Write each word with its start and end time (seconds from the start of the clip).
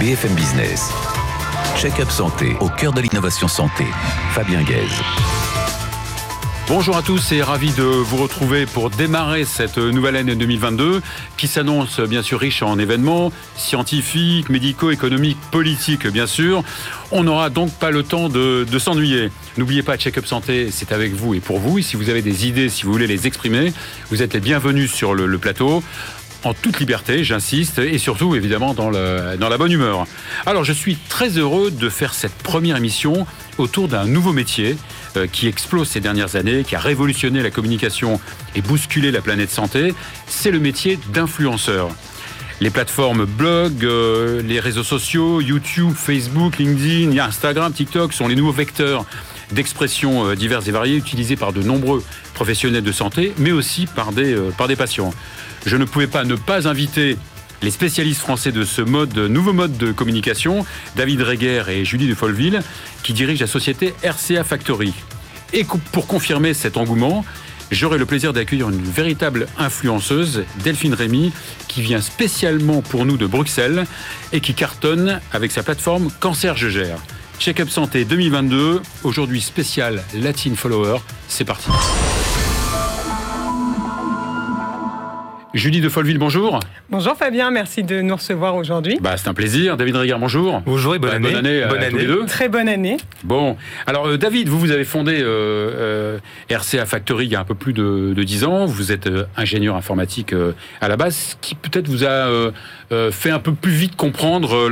BFM 0.00 0.32
Business. 0.34 0.92
Check-up 1.76 2.08
santé 2.10 2.56
au 2.60 2.68
cœur 2.68 2.92
de 2.92 3.00
l'innovation 3.00 3.48
santé. 3.48 3.84
Fabien 4.30 4.62
Guèze. 4.62 5.02
Bonjour 6.68 6.96
à 6.96 7.02
tous 7.02 7.32
et 7.32 7.42
ravi 7.42 7.72
de 7.72 7.82
vous 7.82 8.18
retrouver 8.18 8.66
pour 8.66 8.90
démarrer 8.90 9.44
cette 9.44 9.78
nouvelle 9.78 10.14
année 10.14 10.36
2022 10.36 11.00
qui 11.36 11.48
s'annonce 11.48 11.98
bien 11.98 12.22
sûr 12.22 12.38
riche 12.38 12.62
en 12.62 12.78
événements 12.78 13.32
scientifiques, 13.56 14.50
médicaux, 14.50 14.90
économiques, 14.90 15.38
politiques 15.50 16.06
bien 16.06 16.26
sûr. 16.26 16.62
On 17.10 17.24
n'aura 17.24 17.50
donc 17.50 17.72
pas 17.72 17.90
le 17.90 18.04
temps 18.04 18.28
de, 18.28 18.66
s'ennuyer. 18.78 19.30
N'oubliez 19.56 19.82
pas, 19.82 19.96
Check-up 19.96 20.26
Santé, 20.26 20.68
c'est 20.70 20.92
avec 20.92 21.14
vous 21.14 21.34
et 21.34 21.40
pour 21.40 21.58
vous. 21.58 21.80
Si 21.80 21.96
vous 21.96 22.08
avez 22.10 22.22
des 22.22 22.46
idées, 22.46 22.68
si 22.68 22.84
vous 22.84 22.92
voulez 22.92 23.08
les 23.08 23.26
exprimer, 23.26 23.72
vous 24.10 24.22
êtes 24.22 24.34
les 24.34 24.40
bienvenus 24.40 24.92
sur 24.92 25.14
le 25.14 25.38
plateau 25.38 25.82
en 26.44 26.54
toute 26.54 26.78
liberté, 26.78 27.24
j'insiste, 27.24 27.78
et 27.78 27.98
surtout 27.98 28.34
évidemment 28.36 28.74
dans, 28.74 28.90
dans 28.90 29.48
la 29.48 29.58
bonne 29.58 29.72
humeur. 29.72 30.06
Alors 30.46 30.64
je 30.64 30.72
suis 30.72 30.96
très 31.08 31.30
heureux 31.30 31.70
de 31.70 31.88
faire 31.88 32.14
cette 32.14 32.34
première 32.34 32.76
émission 32.76 33.26
autour 33.58 33.88
d'un 33.88 34.04
nouveau 34.04 34.32
métier 34.32 34.76
euh, 35.16 35.26
qui 35.26 35.48
explose 35.48 35.88
ces 35.88 36.00
dernières 36.00 36.36
années, 36.36 36.64
qui 36.64 36.76
a 36.76 36.80
révolutionné 36.80 37.42
la 37.42 37.50
communication 37.50 38.20
et 38.54 38.62
bousculé 38.62 39.10
la 39.10 39.20
planète 39.20 39.50
santé, 39.50 39.94
c'est 40.26 40.50
le 40.50 40.60
métier 40.60 40.98
d'influenceur. 41.12 41.90
Les 42.60 42.70
plateformes 42.70 43.24
blog, 43.24 43.84
euh, 43.84 44.42
les 44.42 44.58
réseaux 44.58 44.82
sociaux, 44.82 45.40
YouTube, 45.40 45.92
Facebook, 45.94 46.58
LinkedIn, 46.58 47.16
Instagram, 47.18 47.72
TikTok 47.72 48.12
sont 48.12 48.26
les 48.26 48.34
nouveaux 48.34 48.52
vecteurs 48.52 49.04
d'expression 49.52 50.26
euh, 50.26 50.34
diverses 50.34 50.68
et 50.68 50.72
variées 50.72 50.96
utilisés 50.96 51.36
par 51.36 51.52
de 51.52 51.62
nombreux 51.62 52.04
professionnels 52.34 52.84
de 52.84 52.92
santé, 52.92 53.32
mais 53.38 53.52
aussi 53.52 53.86
par 53.86 54.12
des, 54.12 54.36
par 54.56 54.68
des 54.68 54.76
patients 54.76 55.12
je 55.66 55.76
ne 55.76 55.84
pouvais 55.84 56.06
pas 56.06 56.24
ne 56.24 56.34
pas 56.34 56.68
inviter 56.68 57.16
les 57.62 57.70
spécialistes 57.70 58.20
français 58.20 58.52
de 58.52 58.64
ce 58.64 58.82
nouveau 58.82 59.52
mode 59.52 59.76
de 59.76 59.92
communication, 59.92 60.64
David 60.96 61.22
Reguer 61.22 61.64
et 61.68 61.84
Julie 61.84 62.08
de 62.08 62.14
Folleville, 62.14 62.62
qui 63.02 63.12
dirigent 63.12 63.40
la 63.40 63.48
société 63.48 63.94
RCA 64.02 64.44
Factory. 64.44 64.94
Et 65.52 65.66
pour 65.92 66.06
confirmer 66.06 66.54
cet 66.54 66.76
engouement, 66.76 67.24
j'aurai 67.72 67.98
le 67.98 68.06
plaisir 68.06 68.32
d'accueillir 68.32 68.68
une 68.70 68.82
véritable 68.82 69.48
influenceuse, 69.58 70.44
Delphine 70.62 70.94
Rémy, 70.94 71.32
qui 71.66 71.82
vient 71.82 72.00
spécialement 72.00 72.80
pour 72.80 73.04
nous 73.04 73.16
de 73.16 73.26
Bruxelles 73.26 73.86
et 74.32 74.40
qui 74.40 74.54
cartonne 74.54 75.20
avec 75.32 75.50
sa 75.50 75.62
plateforme 75.62 76.10
Cancer 76.20 76.56
Je 76.56 76.68
Gère. 76.68 76.98
Check-up 77.38 77.68
Santé 77.70 78.04
2022, 78.04 78.82
aujourd'hui 79.04 79.40
spécial 79.40 80.02
Latin 80.12 80.54
Follower. 80.56 80.98
C'est 81.28 81.44
parti. 81.44 81.70
Julie 85.58 85.80
de 85.80 85.88
Folleville, 85.88 86.18
bonjour. 86.18 86.60
Bonjour 86.88 87.16
Fabien, 87.16 87.50
merci 87.50 87.82
de 87.82 88.00
nous 88.00 88.14
recevoir 88.14 88.54
aujourd'hui. 88.54 88.96
Bah, 89.00 89.16
c'est 89.16 89.28
un 89.28 89.34
plaisir. 89.34 89.76
David 89.76 89.96
Régard, 89.96 90.20
bonjour. 90.20 90.62
Bonjour 90.64 90.94
et 90.94 91.00
bonne 91.00 91.10
année. 91.10 91.32
Bonne 91.32 91.46
année, 91.46 91.64
bonne 91.68 91.78
année. 91.78 91.90
tous 91.90 91.96
les 91.96 92.06
deux. 92.06 92.26
Très 92.26 92.48
bonne 92.48 92.68
année. 92.68 92.96
Bon, 93.24 93.56
alors 93.84 94.06
euh, 94.06 94.16
David, 94.16 94.48
vous, 94.48 94.60
vous 94.60 94.70
avez 94.70 94.84
fondé 94.84 95.18
euh, 95.20 96.18
euh, 96.48 96.56
RCA 96.56 96.86
Factory 96.86 97.26
il 97.26 97.32
y 97.32 97.34
a 97.34 97.40
un 97.40 97.44
peu 97.44 97.56
plus 97.56 97.72
de, 97.72 98.14
de 98.16 98.22
10 98.22 98.44
ans. 98.44 98.66
Vous 98.66 98.92
êtes 98.92 99.10
ingénieur 99.36 99.74
informatique 99.74 100.32
à 100.80 100.86
la 100.86 100.96
base, 100.96 101.36
qui 101.40 101.56
peut-être 101.56 101.88
vous 101.88 102.04
a 102.04 102.30
fait 103.10 103.30
un 103.30 103.40
peu 103.40 103.52
plus 103.52 103.72
vite 103.72 103.96
comprendre 103.96 104.70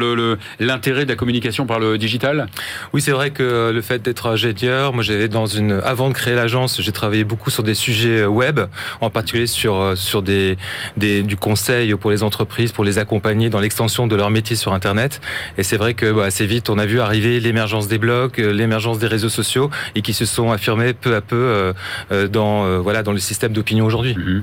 l'intérêt 0.60 1.04
de 1.04 1.10
la 1.10 1.16
communication 1.16 1.66
par 1.66 1.80
le 1.80 1.98
digital? 1.98 2.46
Oui, 2.92 3.00
c'est 3.00 3.10
vrai 3.10 3.30
que 3.30 3.72
le 3.74 3.82
fait 3.82 4.00
d'être 4.02 4.28
ingénieur, 4.28 4.92
moi 4.92 5.02
j'avais 5.02 5.26
dans 5.26 5.46
une... 5.46 5.80
Avant 5.84 6.08
de 6.08 6.14
créer 6.14 6.36
l'agence, 6.36 6.80
j'ai 6.80 6.92
travaillé 6.92 7.24
beaucoup 7.24 7.50
sur 7.50 7.64
des 7.64 7.74
sujets 7.74 8.24
web, 8.24 8.60
en 9.00 9.10
particulier 9.10 9.48
sur, 9.48 9.98
sur 9.98 10.22
des 10.22 10.56
du 10.96 11.36
conseil 11.36 11.94
pour 11.94 12.10
les 12.10 12.22
entreprises, 12.22 12.72
pour 12.72 12.84
les 12.84 12.98
accompagner 12.98 13.50
dans 13.50 13.60
l'extension 13.60 14.06
de 14.06 14.16
leur 14.16 14.30
métier 14.30 14.56
sur 14.56 14.72
Internet. 14.72 15.20
Et 15.58 15.62
c'est 15.62 15.76
vrai 15.76 15.94
que 15.94 16.12
bah, 16.12 16.24
assez 16.24 16.46
vite, 16.46 16.70
on 16.70 16.78
a 16.78 16.86
vu 16.86 17.00
arriver 17.00 17.40
l'émergence 17.40 17.88
des 17.88 17.98
blogs, 17.98 18.38
euh, 18.38 18.52
l'émergence 18.52 18.98
des 18.98 19.06
réseaux 19.06 19.28
sociaux, 19.28 19.70
et 19.94 20.02
qui 20.02 20.12
se 20.12 20.24
sont 20.24 20.50
affirmés 20.52 20.92
peu 20.92 21.14
à 21.14 21.20
peu 21.20 21.36
euh, 21.36 21.72
euh, 22.12 22.28
dans, 22.28 22.80
voilà, 22.80 23.02
dans 23.02 23.12
le 23.12 23.18
système 23.18 23.52
d'opinion 23.52 23.86
aujourd'hui. 23.86 24.14
Mhm. 24.16 24.42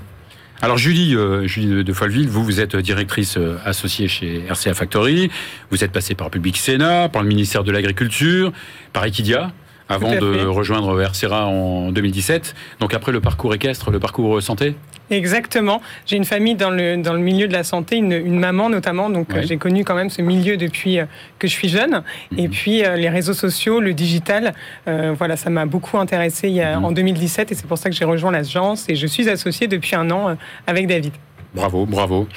Alors 0.61 0.77
Julie, 0.77 1.17
Julie 1.43 1.83
de 1.83 1.93
Folleville, 1.93 2.29
vous, 2.29 2.41
vous 2.41 2.61
êtes 2.61 2.77
directrice 2.77 3.37
associée 3.65 4.07
chez 4.07 4.45
RCA 4.49 4.73
Factory. 4.73 5.29
Vous 5.71 5.83
êtes 5.83 5.91
passée 5.91 6.15
par 6.15 6.29
Public 6.29 6.55
Sénat, 6.55 7.09
par 7.09 7.21
le 7.21 7.27
ministère 7.27 7.65
de 7.65 7.71
l'Agriculture, 7.73 8.53
par 8.93 9.03
Equidia 9.03 9.51
avant 9.89 10.15
de 10.15 10.45
rejoindre 10.45 11.01
RCA 11.01 11.47
en 11.47 11.91
2017. 11.91 12.55
Donc 12.79 12.93
après 12.93 13.11
le 13.11 13.19
parcours 13.19 13.53
équestre, 13.53 13.91
le 13.91 13.99
parcours 13.99 14.41
santé? 14.41 14.75
Exactement. 15.09 15.81
J'ai 16.05 16.17
une 16.17 16.25
famille 16.25 16.55
dans 16.55 16.69
le, 16.69 16.97
dans 16.97 17.13
le 17.13 17.19
milieu 17.19 17.47
de 17.47 17.53
la 17.53 17.63
santé, 17.63 17.97
une, 17.97 18.39
maman 18.39 18.69
notamment, 18.69 19.09
donc 19.09 19.27
j'ai 19.41 19.57
connu 19.57 19.83
quand 19.83 19.95
même 19.95 20.09
ce 20.09 20.21
milieu 20.21 20.57
depuis 20.57 20.99
euh, 20.99 21.05
que 21.39 21.47
je 21.47 21.53
suis 21.53 21.69
jeune. 21.69 22.03
Mhm. 22.31 22.39
Et 22.39 22.47
puis 22.47 22.83
euh, 22.83 22.95
les 22.95 23.09
réseaux 23.09 23.33
sociaux, 23.33 23.79
le 23.79 23.93
digital, 23.93 24.53
euh, 24.87 25.13
voilà, 25.17 25.37
ça 25.37 25.49
m'a 25.49 25.65
beaucoup 25.65 25.97
intéressé 25.97 26.47
il 26.47 26.55
y 26.55 26.61
a, 26.61 26.77
mhm. 26.77 26.85
en 26.85 26.91
2017 26.91 27.51
et 27.51 27.55
c'est 27.55 27.67
pour 27.67 27.77
ça 27.77 27.89
que 27.89 27.95
j'ai 27.95 28.05
rejoint 28.05 28.31
l'agence 28.31 28.89
et 28.89 28.95
je 28.95 29.07
suis 29.07 29.29
associée 29.29 29.67
depuis 29.67 29.95
un 29.95 30.09
an 30.11 30.37
avec 30.67 30.87
David. 30.87 31.13
Bravo, 31.53 31.85
bravo. 31.85 32.27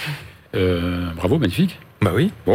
bravo, 0.52 1.38
magnifique. 1.38 1.78
Bah 2.02 2.10
oui. 2.14 2.30
Bon. 2.44 2.52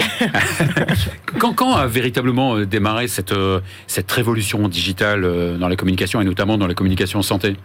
quand, 1.40 1.54
quand, 1.54 1.74
a 1.74 1.88
véritablement 1.88 2.56
euh, 2.56 2.66
démarré 2.66 3.08
cette, 3.08 3.32
euh, 3.32 3.60
cette 3.88 4.12
révolution 4.12 4.68
digitale 4.68 5.24
euh, 5.24 5.58
dans 5.58 5.68
la 5.68 5.76
communication 5.76 6.22
et 6.22 6.26
notamment 6.26 6.60
dans 6.60 6.68
la 6.68 6.76
communication 6.76 7.24
santé? 7.24 7.56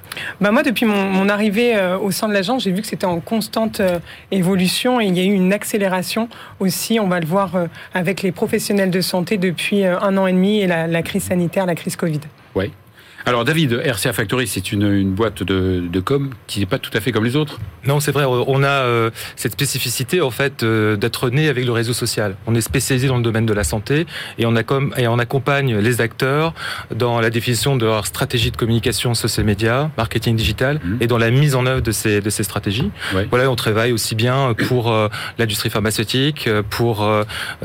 Bah 0.40 0.52
Moi, 0.52 0.62
depuis 0.62 0.86
mon, 0.86 1.28
arrivée 1.28 1.76
au 2.00 2.10
sein 2.12 2.28
de 2.28 2.32
l'agence, 2.32 2.64
j'ai 2.64 2.70
vu 2.70 2.80
que 2.80 2.86
c'était 2.86 3.04
en 3.04 3.20
constante 3.20 3.82
évolution 4.30 5.00
et 5.00 5.06
il 5.06 5.18
y 5.18 5.20
a 5.20 5.24
eu 5.24 5.32
une 5.32 5.52
accélération 5.52 6.28
aussi, 6.60 7.00
on 7.00 7.08
va 7.08 7.18
le 7.18 7.26
voir 7.26 7.50
avec 7.94 8.22
les 8.22 8.30
professionnels 8.30 8.90
de 8.90 9.00
santé 9.00 9.38
depuis 9.38 9.84
un 9.84 10.16
an 10.16 10.26
et 10.26 10.32
demi 10.32 10.60
et 10.60 10.66
la, 10.68 10.86
la 10.86 11.02
crise 11.02 11.24
sanitaire, 11.24 11.66
la 11.66 11.74
crise 11.74 11.96
Covid. 11.96 12.20
Oui. 12.54 12.70
Alors 13.28 13.44
David, 13.44 13.82
RCA 13.84 14.12
Factory, 14.12 14.46
c'est 14.46 14.70
une, 14.70 15.10
boîte 15.10 15.42
de, 15.42 16.00
com 16.00 16.30
qui 16.46 16.60
n'est 16.60 16.66
pas 16.66 16.78
tout 16.78 16.92
à 16.94 17.00
fait 17.00 17.10
comme 17.10 17.24
les 17.24 17.34
autres. 17.34 17.58
Non, 17.84 17.98
c'est 17.98 18.12
vrai. 18.12 18.24
On 18.24 18.62
a 18.62 18.68
euh, 18.68 19.10
cette 19.34 19.50
spécificité 19.50 20.20
en 20.20 20.30
fait 20.30 20.62
euh, 20.62 20.94
d'être 20.94 21.28
né 21.30 21.48
avec 21.48 21.64
le 21.64 21.72
réseau 21.72 21.92
social. 21.92 22.36
On 22.46 22.54
est 22.54 22.60
spécialisé 22.60 23.08
dans 23.08 23.16
le 23.16 23.24
domaine 23.24 23.44
de 23.44 23.52
la 23.52 23.64
santé 23.64 24.06
et 24.38 24.46
on, 24.46 24.54
a 24.54 24.62
comme, 24.62 24.94
et 24.96 25.08
on 25.08 25.18
accompagne 25.18 25.76
les 25.76 26.00
acteurs 26.00 26.54
dans 26.94 27.18
la 27.20 27.30
définition 27.30 27.74
de 27.74 27.84
leur 27.84 28.06
stratégie 28.06 28.52
de 28.52 28.56
communication 28.56 29.12
social 29.14 29.44
média, 29.44 29.90
marketing 29.96 30.36
digital 30.36 30.78
mhm. 30.84 30.98
et 31.00 31.08
dans 31.08 31.18
la 31.18 31.32
mise 31.32 31.56
en 31.56 31.66
œuvre 31.66 31.82
de 31.82 31.90
ces, 31.90 32.20
de 32.20 32.30
ces 32.30 32.44
stratégies. 32.44 32.92
Voilà, 33.30 33.50
on 33.50 33.56
travaille 33.56 33.90
aussi 33.90 34.14
bien 34.14 34.54
pour 34.68 34.92
euh, 34.92 35.08
l'industrie 35.38 35.70
pharmaceutique, 35.70 36.48
pour 36.70 37.04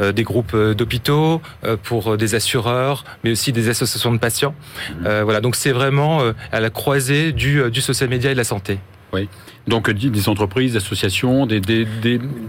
des 0.01 0.23
groupes 0.23 0.55
d'hôpitaux, 0.55 1.39
pour 1.83 2.17
des 2.17 2.33
assureurs, 2.33 3.03
mais 3.23 3.31
aussi 3.31 3.51
des 3.51 3.69
associations 3.69 4.11
de 4.11 4.17
patients. 4.17 4.55
Mhm. 4.89 5.22
voilà, 5.22 5.39
donc 5.39 5.50
donc 5.51 5.57
c'est 5.57 5.73
vraiment 5.73 6.22
euh, 6.22 6.31
à 6.53 6.62
la 6.62 6.69
croisée 6.69 7.34
du, 7.34 7.62
euh, 7.62 7.69
du 7.69 7.81
social 7.81 8.09
media 8.09 8.31
et 8.31 8.34
de 8.34 8.38
la 8.38 8.45
santé. 8.45 8.79
Oui. 9.12 9.28
Donc 9.67 9.89
euh, 9.89 9.94
des 9.94 10.29
entreprises, 10.29 10.72
des 10.72 10.78
associations, 10.78 11.45
des, 11.45 11.59
des, 11.59 11.85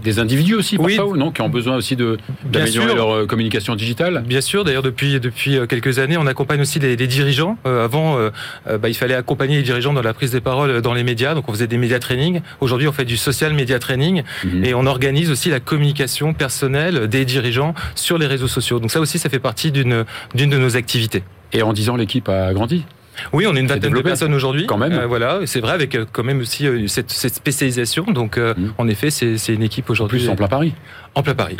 des, 0.01 0.19
individus 0.19 0.55
aussi 0.55 0.77
parfois, 0.77 1.07
oui. 1.07 1.19
non, 1.19 1.33
qui 1.33 1.41
ont 1.41 1.49
besoin 1.49 1.75
aussi 1.75 1.97
de 1.97 2.17
d'améliorer 2.45 2.95
leur 2.95 3.27
communication 3.27 3.75
digitale. 3.75 4.23
Bien 4.25 4.39
sûr. 4.39 4.63
D'ailleurs, 4.63 4.83
depuis 4.83 5.19
depuis 5.19 5.59
quelques 5.67 5.99
années, 5.99 6.15
on 6.15 6.27
accompagne 6.27 6.61
aussi 6.61 6.79
les, 6.79 6.95
dirigeants. 6.95 7.57
avant, 7.65 8.17
bah, 8.65 8.87
il 8.87 8.95
fallait 8.95 9.15
accompagner 9.15 9.57
les 9.57 9.63
dirigeants 9.63 9.91
dans 9.91 10.01
la 10.01 10.13
prise 10.13 10.31
des 10.31 10.41
paroles 10.41 10.81
dans 10.81 10.93
les 10.93 11.03
médias. 11.03 11.35
Donc, 11.35 11.49
on 11.49 11.51
faisait 11.51 11.67
des 11.67 11.77
médias 11.77 11.99
training. 11.99 12.39
Aujourd'hui, 12.61 12.87
on 12.87 12.93
fait 12.93 13.05
du 13.05 13.17
social 13.17 13.53
media 13.53 13.79
training 13.79 14.23
mhm. 14.45 14.63
et 14.63 14.73
on 14.73 14.85
organise 14.85 15.29
aussi 15.29 15.49
la 15.49 15.59
communication 15.59 16.33
personnelle 16.33 17.09
des 17.09 17.25
dirigeants 17.25 17.75
sur 17.95 18.17
les 18.17 18.27
réseaux 18.27 18.47
sociaux. 18.47 18.79
Donc, 18.79 18.91
ça 18.91 19.01
aussi, 19.01 19.19
ça 19.19 19.29
fait 19.29 19.39
partie 19.39 19.71
d'une 19.71 20.05
d'une 20.33 20.49
de 20.49 20.57
nos 20.57 20.77
activités. 20.77 21.23
Et 21.53 21.61
en 21.61 21.73
10 21.73 21.89
ans, 21.89 21.95
l'équipe 21.95 22.29
a 22.29 22.53
grandi 22.53 22.85
oui, 23.31 23.45
on 23.47 23.55
est 23.55 23.59
une 23.59 23.67
vingtaine 23.67 23.93
de 23.93 24.01
personnes 24.01 24.33
aujourd'hui. 24.33 24.65
Quand 24.65 24.77
même. 24.77 24.93
Euh, 24.93 25.07
voilà, 25.07 25.39
c'est 25.45 25.59
vrai 25.59 25.73
avec 25.73 25.95
euh, 25.95 26.05
quand 26.11 26.23
même 26.23 26.39
aussi 26.39 26.67
euh, 26.67 26.87
cette, 26.87 27.11
spécialisation. 27.11 28.03
Donc, 28.05 28.37
mmh. 28.37 28.53
en 28.77 28.87
effet, 28.87 29.09
c'est 29.09 29.53
une 29.53 29.63
équipe 29.63 29.89
aujourd'hui. 29.89 30.19
Plus 30.19 30.29
en 30.29 30.35
plein 30.35 30.47
Paris. 30.47 30.73
En 31.15 31.23
plein 31.23 31.35
Paris. 31.35 31.57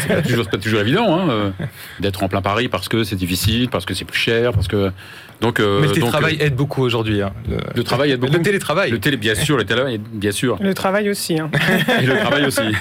c'est 0.00 0.08
pas 0.08 0.22
toujours, 0.22 0.48
pas 0.48 0.58
toujours 0.58 0.80
évident 0.80 1.18
hein, 1.18 1.52
d'être 2.00 2.22
en 2.22 2.28
plein 2.28 2.42
Paris 2.42 2.68
parce 2.68 2.88
que 2.88 3.04
c'est 3.04 3.16
difficile, 3.16 3.68
parce 3.70 3.84
que 3.84 3.94
c'est 3.94 4.04
plus 4.04 4.18
cher, 4.18 4.52
parce 4.52 4.68
que. 4.68 4.90
Donc, 5.40 5.58
Mais 5.58 5.88
le 5.88 5.92
télétravail 5.92 6.36
aide 6.40 6.54
beaucoup 6.54 6.82
aujourd'hui. 6.82 7.22
Hein. 7.22 7.32
Le, 7.74 7.82
travail 7.82 8.12
aide 8.12 8.20
beaucoup. 8.20 8.32
Le 8.32 8.42
télétravail. 8.42 8.90
Le 8.90 9.00
télé, 9.00 9.16
bien 9.16 9.34
sûr, 9.34 9.56
le 9.56 9.64
télétravail, 9.64 9.98
bien 10.12 10.30
sûr. 10.30 10.56
Le 10.60 10.74
travail 10.74 11.10
aussi. 11.10 11.38
Hein. 11.38 11.50
Et 12.00 12.06
le 12.06 12.18
travail 12.18 12.44
aussi. 12.44 12.60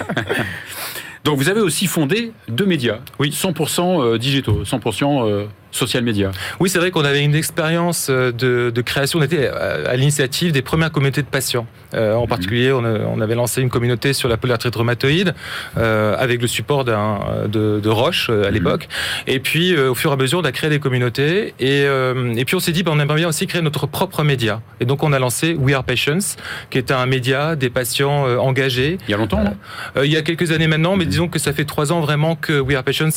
Donc 1.24 1.38
vous 1.38 1.50
avez 1.50 1.62
aussi 1.62 1.86
fondé 1.86 2.32
deux 2.50 2.66
médias, 2.66 2.98
oui, 3.20 3.30
100% 3.30 4.18
digitaux, 4.18 4.64
100% 4.64 5.46
social 5.72 6.04
media. 6.04 6.32
Oui, 6.60 6.70
c'est 6.70 6.80
vrai 6.80 6.92
qu'on 6.92 7.06
avait 7.06 7.24
une 7.24 7.36
expérience 7.36 8.08
euh, 8.10 8.32
de, 8.32 8.82
création. 8.82 9.20
On 9.20 9.22
était 9.22 9.48
à 9.48 9.96
l'initiative 9.96 10.52
des 10.52 10.62
premières 10.62 10.92
communautés 10.92 11.22
de 11.22 11.28
patients. 11.28 11.68
Euh, 11.94 12.14
en 12.14 12.24
mhm. 12.24 12.28
particulier, 12.28 12.72
on, 12.72 13.22
avait 13.22 13.36
lancé 13.36 13.62
une 13.62 13.70
communauté 13.70 14.14
sur 14.14 14.28
la 14.28 14.38
polyarthrite 14.38 14.76
rhumatoïde 14.76 15.36
euh, 15.78 16.16
avec 16.18 16.42
le 16.42 16.48
support 16.48 16.84
de, 16.84 17.80
de, 17.80 17.90
Roche 17.90 18.30
à 18.30 18.34
mhm. 18.34 18.50
l'époque. 18.50 18.88
Et 19.28 19.40
puis, 19.40 19.78
au 19.78 19.96
fur 19.96 20.12
et 20.12 20.14
à 20.14 20.18
mesure, 20.18 20.40
on 20.40 20.46
a 20.46 20.52
créé 20.52 20.70
des 20.70 20.80
communautés. 20.80 21.54
Et, 21.60 21.84
et 21.84 22.46
puis, 22.46 22.56
on 22.56 22.60
s'est 22.60 22.72
dit, 22.72 22.84
ben, 22.84 22.92
on 22.96 23.00
aimerait 23.00 23.18
bien 23.18 23.28
aussi 23.28 23.48
créer 23.48 23.62
notre 23.62 23.88
propre 23.88 24.24
média. 24.24 24.62
Et 24.80 24.86
donc, 24.86 25.04
on 25.04 25.14
a 25.14 25.20
lancé 25.20 25.54
We 25.54 25.76
Are 25.76 25.84
Patients, 25.84 26.36
qui 26.70 26.78
est 26.78 26.92
un 26.92 27.06
média 27.06 27.56
des 27.56 27.70
patients 27.70 28.26
engagés. 28.40 28.98
Il 29.08 29.12
y 29.12 29.14
a 29.14 29.18
longtemps, 29.18 29.44
Il 30.04 30.12
y 30.12 30.18
a 30.18 30.22
quelques 30.22 30.52
années 30.52 30.68
maintenant, 30.68 30.98
mais 30.98 31.06
mhm. 31.06 31.12
disons 31.12 31.28
que 31.28 31.40
ça 31.40 31.54
fait 31.54 31.66
trois 31.66 31.92
ans 31.92 32.02
vraiment 32.02 32.36
que 32.36 32.60
We 32.60 32.76
Are 32.76 32.84
Patients, 32.84 33.10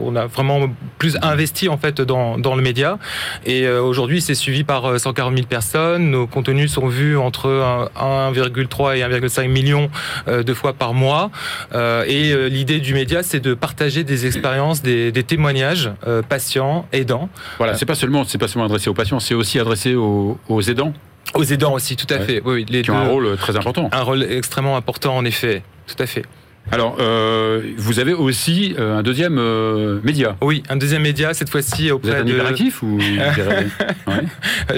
on 0.00 0.16
a 0.16 0.26
vraiment 0.26 0.68
plus 0.98 1.16
investi 1.22 1.53
en 1.68 1.76
fait 1.76 2.00
dans, 2.00 2.38
dans 2.38 2.54
le 2.54 2.62
média. 2.62 2.98
Et 3.46 3.66
euh, 3.66 3.80
aujourd'hui, 3.82 4.20
c'est 4.20 4.34
suivi 4.34 4.64
par 4.64 4.98
140 4.98 5.32
euh, 5.32 5.36
000 5.36 5.46
personnes. 5.46 6.10
Nos 6.10 6.26
contenus 6.26 6.72
sont 6.72 6.88
vus 6.88 7.16
entre 7.16 7.48
1,3 7.96 8.96
et 8.96 9.02
1,5 9.02 9.48
millions 9.48 9.90
euh, 10.28 10.42
de 10.42 10.54
fois 10.54 10.72
par 10.72 10.94
mois. 10.94 11.30
et 11.74 12.34
l'idée 12.48 12.80
du 12.80 12.94
média, 12.94 13.22
c'est 13.22 13.40
de 13.40 13.54
partager 13.54 14.04
des 14.04 14.26
expériences, 14.26 14.82
des, 14.82 15.12
témoignages 15.24 15.90
patients, 16.28 16.86
aidants. 16.92 17.28
Voilà, 17.58 17.74
c'est 17.74 17.86
pas 17.86 17.94
seulement 17.94 18.24
c'est 18.24 18.38
pas 18.38 18.48
seulement 18.48 18.66
adressé 18.66 18.90
aux 18.90 18.94
patients, 18.94 19.20
c'est 19.20 19.34
aussi 19.34 19.58
adressé 19.58 19.94
aux, 19.94 20.38
aidants. 20.68 20.92
Aux 21.34 21.44
aidants 21.44 21.72
aussi, 21.72 21.96
tout 21.96 22.12
à 22.12 22.18
fait. 22.20 22.42
Oui, 22.44 22.66
les 22.68 22.82
qui 22.82 22.90
ont 22.90 22.96
un 22.96 23.08
rôle 23.08 23.36
très 23.36 23.56
important. 23.56 23.88
Un 23.92 24.02
rôle 24.02 24.22
extrêmement 24.22 24.76
important, 24.76 25.16
en 25.16 25.24
effet. 25.24 25.62
Tout 25.86 26.02
à 26.02 26.06
fait. 26.06 26.24
Alors, 26.72 26.96
euh, 26.98 27.60
vous 27.76 27.98
avez 27.98 28.14
aussi 28.14 28.74
euh, 28.78 28.98
un 28.98 29.02
deuxième 29.02 29.38
euh, 29.38 30.00
média. 30.02 30.36
Oui, 30.40 30.62
un 30.70 30.76
deuxième 30.76 31.02
média, 31.02 31.34
cette 31.34 31.50
fois-ci 31.50 31.90
auprès 31.90 32.10
vous 32.22 32.30
êtes 32.30 32.40
un 32.40 32.52
de... 32.52 32.82
ou 32.82 33.00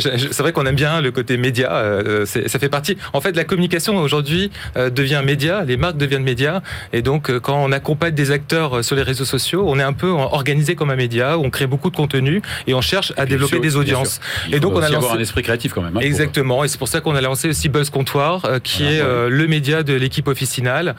C'est 0.00 0.38
vrai 0.40 0.52
qu'on 0.52 0.66
aime 0.66 0.74
bien 0.74 1.00
le 1.00 1.12
côté 1.12 1.36
média, 1.36 1.72
euh, 1.72 2.26
ça 2.26 2.58
fait 2.58 2.68
partie... 2.68 2.96
En 3.12 3.20
fait, 3.20 3.36
la 3.36 3.44
communication 3.44 3.96
aujourd'hui 3.98 4.50
devient 4.74 5.22
média, 5.24 5.64
les 5.64 5.76
marques 5.76 5.96
deviennent 5.96 6.24
médias, 6.24 6.60
et 6.92 7.02
donc 7.02 7.36
quand 7.38 7.62
on 7.64 7.72
accompagne 7.72 8.14
des 8.14 8.30
acteurs 8.30 8.84
sur 8.84 8.96
les 8.96 9.02
réseaux 9.02 9.24
sociaux, 9.24 9.64
on 9.66 9.78
est 9.78 9.84
un 9.84 9.92
peu 9.92 10.08
organisé 10.08 10.74
comme 10.74 10.90
un 10.90 10.96
média, 10.96 11.38
on 11.38 11.50
crée 11.50 11.66
beaucoup 11.66 11.90
de 11.90 11.96
contenu, 11.96 12.42
et 12.66 12.74
on 12.74 12.80
cherche 12.80 13.12
à 13.16 13.26
développer 13.26 13.60
des 13.60 13.76
audiences. 13.76 14.20
Et 14.52 14.60
donc 14.60 14.74
on 14.74 14.78
a 14.78 14.88
lancé... 14.88 14.96
avoir 14.96 15.14
un 15.14 15.18
esprit 15.18 15.42
créatif 15.42 15.72
quand 15.72 15.82
même. 15.82 15.96
Hein, 15.96 16.00
Exactement, 16.00 16.64
et 16.64 16.68
c'est 16.68 16.78
pour 16.78 16.88
ça 16.88 17.00
qu'on 17.00 17.14
a 17.14 17.20
lancé 17.20 17.48
aussi 17.48 17.68
Buzz 17.68 17.90
Comptoir, 17.90 18.42
qui 18.64 18.84
est 18.84 19.02
le 19.02 19.46
média 19.46 19.82
de 19.82 19.94
l'équipe 19.94 20.28
officinale. 20.28 20.96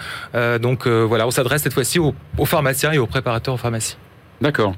donc 0.62 0.77
donc 0.78 0.86
euh, 0.86 1.06
voilà, 1.06 1.26
on 1.26 1.32
s'adresse 1.32 1.64
cette 1.64 1.74
fois-ci 1.74 1.98
aux, 1.98 2.14
pharmaciens 2.46 2.92
et 2.92 3.00
aux 3.00 3.08
préparateurs 3.08 3.56
en 3.56 3.58
pharmacie. 3.58 3.98
D'accord. 4.42 4.76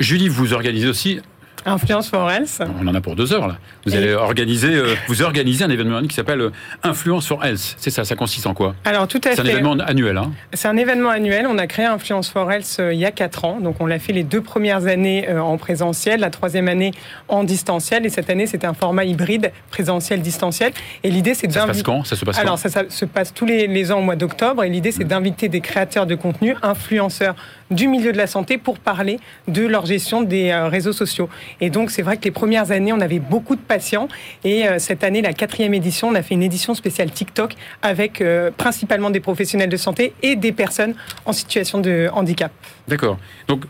Julie, 0.00 0.30
vous 0.30 0.54
organisez 0.54 0.88
aussi 0.88 1.20
Influence 1.64 2.08
for 2.08 2.30
Health. 2.30 2.62
On 2.80 2.86
en 2.86 2.94
a 2.94 3.00
pour 3.00 3.16
deux 3.16 3.32
heures 3.32 3.46
là. 3.46 3.56
Vous 3.86 3.94
allez 3.94 4.12
organiser, 4.14 4.74
euh, 4.74 4.94
vous 5.08 5.22
organisez 5.22 5.64
un 5.64 5.70
événement 5.70 6.02
qui 6.02 6.14
s'appelle 6.14 6.40
euh, 6.40 6.50
Influence 6.82 7.26
for 7.26 7.44
Health. 7.44 7.76
C'est 7.78 7.90
ça, 7.90 8.04
ça 8.04 8.16
consiste 8.16 8.46
en 8.46 8.54
quoi? 8.54 8.74
Alors 8.84 9.08
tout 9.08 9.20
à 9.24 9.30
fait. 9.30 9.36
C'est 9.36 9.42
un 9.42 9.46
événement 9.46 9.72
annuel. 9.72 10.16
Hein 10.16 10.32
c'est 10.52 10.68
un 10.68 10.76
événement 10.76 11.10
annuel. 11.10 11.46
On 11.48 11.58
a 11.58 11.66
créé 11.66 11.86
Influence 11.86 12.28
for 12.30 12.50
Health 12.50 12.80
il 12.92 12.98
y 12.98 13.06
a 13.06 13.10
quatre 13.10 13.44
ans. 13.44 13.60
Donc 13.60 13.76
on 13.80 13.86
l'a 13.86 13.98
fait 13.98 14.12
les 14.12 14.24
deux 14.24 14.40
premières 14.40 14.86
années 14.86 15.28
en 15.32 15.56
présentiel, 15.56 16.20
la 16.20 16.30
troisième 16.30 16.68
année 16.68 16.92
en 17.28 17.44
distanciel, 17.44 18.06
et 18.06 18.08
cette 18.08 18.30
année 18.30 18.46
c'était 18.46 18.66
un 18.66 18.74
format 18.74 19.04
hybride 19.04 19.52
présentiel-distanciel. 19.70 20.72
Et 21.02 21.10
l'idée 21.10 21.34
c'est 21.34 21.50
Ça 21.50 21.62
se 21.62 21.66
passe 21.66 21.82
quand? 21.82 22.04
Ça 22.04 22.16
se 22.16 22.24
passe 22.24 22.38
Alors 22.38 22.58
ça, 22.58 22.68
se 22.88 23.04
passe 23.04 23.32
tous 23.32 23.46
les, 23.46 23.66
les 23.66 23.92
ans 23.92 23.98
au 23.98 24.02
mois 24.02 24.16
d'octobre. 24.16 24.64
Et 24.64 24.68
l'idée 24.68 24.92
c'est 24.92 25.04
mmh. 25.04 25.08
d'inviter 25.08 25.48
des 25.48 25.60
créateurs 25.60 26.06
de 26.06 26.14
contenu, 26.14 26.56
influenceurs 26.62 27.34
du 27.70 27.88
milieu 27.88 28.12
de 28.12 28.18
la 28.18 28.26
santé 28.26 28.58
pour 28.58 28.78
parler 28.78 29.18
de 29.48 29.66
leur 29.66 29.86
gestion 29.86 30.22
des 30.22 30.50
euh, 30.50 30.68
réseaux 30.68 30.92
sociaux. 30.92 31.28
Et 31.60 31.70
donc, 31.70 31.90
c'est 31.90 32.02
vrai 32.02 32.16
que 32.16 32.24
les 32.24 32.30
premières 32.30 32.70
années, 32.70 32.92
on 32.92 33.00
avait 33.00 33.18
beaucoup 33.18 33.56
de 33.56 33.60
patients. 33.60 34.08
Et 34.44 34.66
euh, 34.66 34.78
cette 34.78 35.04
année, 35.04 35.22
la 35.22 35.32
quatrième 35.32 35.74
édition, 35.74 36.08
on 36.08 36.14
a 36.14 36.22
fait 36.22 36.34
une 36.34 36.42
édition 36.42 36.74
spéciale 36.74 37.10
TikTok 37.10 37.54
avec 37.82 38.20
euh, 38.20 38.50
principalement 38.56 39.10
des 39.10 39.20
professionnels 39.20 39.70
de 39.70 39.76
santé 39.76 40.12
et 40.22 40.36
des 40.36 40.52
personnes 40.52 40.94
en 41.24 41.32
situation 41.32 41.78
de 41.78 42.08
handicap. 42.12 42.52
D'accord. 42.88 43.18
Donc, 43.48 43.64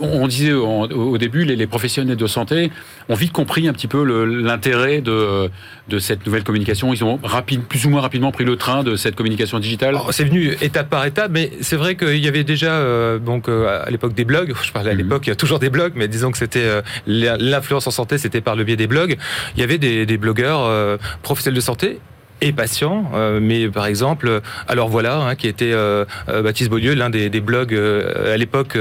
on 0.00 0.26
disait 0.26 0.52
au 0.52 1.18
début, 1.18 1.44
les, 1.44 1.66
professionnels 1.66 2.16
de 2.16 2.26
santé 2.26 2.70
ont 3.08 3.14
vite 3.14 3.32
compris 3.32 3.68
un 3.68 3.72
petit 3.72 3.86
peu 3.86 4.02
l'intérêt 4.24 5.00
de, 5.00 5.50
de 5.88 5.98
cette 5.98 6.26
nouvelle 6.26 6.42
communication. 6.42 6.92
Ils 6.92 7.04
ont 7.04 7.18
rapide, 7.22 7.62
plus 7.62 7.86
ou 7.86 7.90
moins 7.90 8.00
rapidement 8.00 8.32
pris 8.32 8.44
le 8.44 8.56
train 8.56 8.82
de 8.82 8.96
cette 8.96 9.14
communication 9.14 9.58
digitale. 9.58 9.96
C'est 10.10 10.24
venu 10.24 10.56
étape 10.60 10.90
par 10.90 11.04
étape, 11.06 11.30
mais 11.32 11.52
c'est 11.60 11.76
vrai 11.76 11.94
qu'il 11.96 12.18
y 12.18 12.28
avait 12.28 12.44
déjà 12.44 12.72
euh, 12.72 13.18
donc 13.18 13.48
euh, 13.48 13.84
à 13.84 13.90
l'époque 13.90 14.14
des 14.14 14.24
blogs. 14.24 14.54
Je 14.62 14.72
parlais 14.72 14.90
à 14.90 14.94
mhm. 14.94 15.02
l'époque, 15.02 15.26
il 15.26 15.30
y 15.30 15.32
a 15.32 15.36
toujours 15.36 15.58
des 15.58 15.70
blogs, 15.70 15.92
mais 15.94 16.08
disons 16.08 16.30
que 16.30 16.38
c'était 16.38 16.64
euh, 16.64 16.82
l'influence 17.06 17.86
en 17.86 17.92
santé, 17.92 18.18
c'était 18.18 18.40
par 18.40 18.56
le 18.56 18.64
biais 18.64 18.76
des 18.76 18.86
blogs. 18.86 19.16
Il 19.56 19.60
y 19.60 19.62
avait 19.62 19.78
des, 19.78 20.06
des 20.06 20.18
blogueurs 20.18 20.98
professionnels 21.22 21.56
de 21.56 21.60
santé 21.60 22.00
et 22.40 22.52
patients. 22.52 23.10
Euh, 23.14 23.40
mais 23.40 23.68
par 23.68 23.86
exemple, 23.86 24.40
alors 24.68 24.88
voilà, 24.88 25.16
hein, 25.18 25.34
qui 25.34 25.48
était 25.48 25.72
euh, 25.72 26.04
euh, 26.28 26.42
Baptiste 26.42 26.70
Beaulieu, 26.70 26.94
l'un 26.94 27.10
des, 27.10 27.30
des, 27.30 27.40
blogs 27.40 27.74
à 27.74 28.36
l'époque 28.36 28.76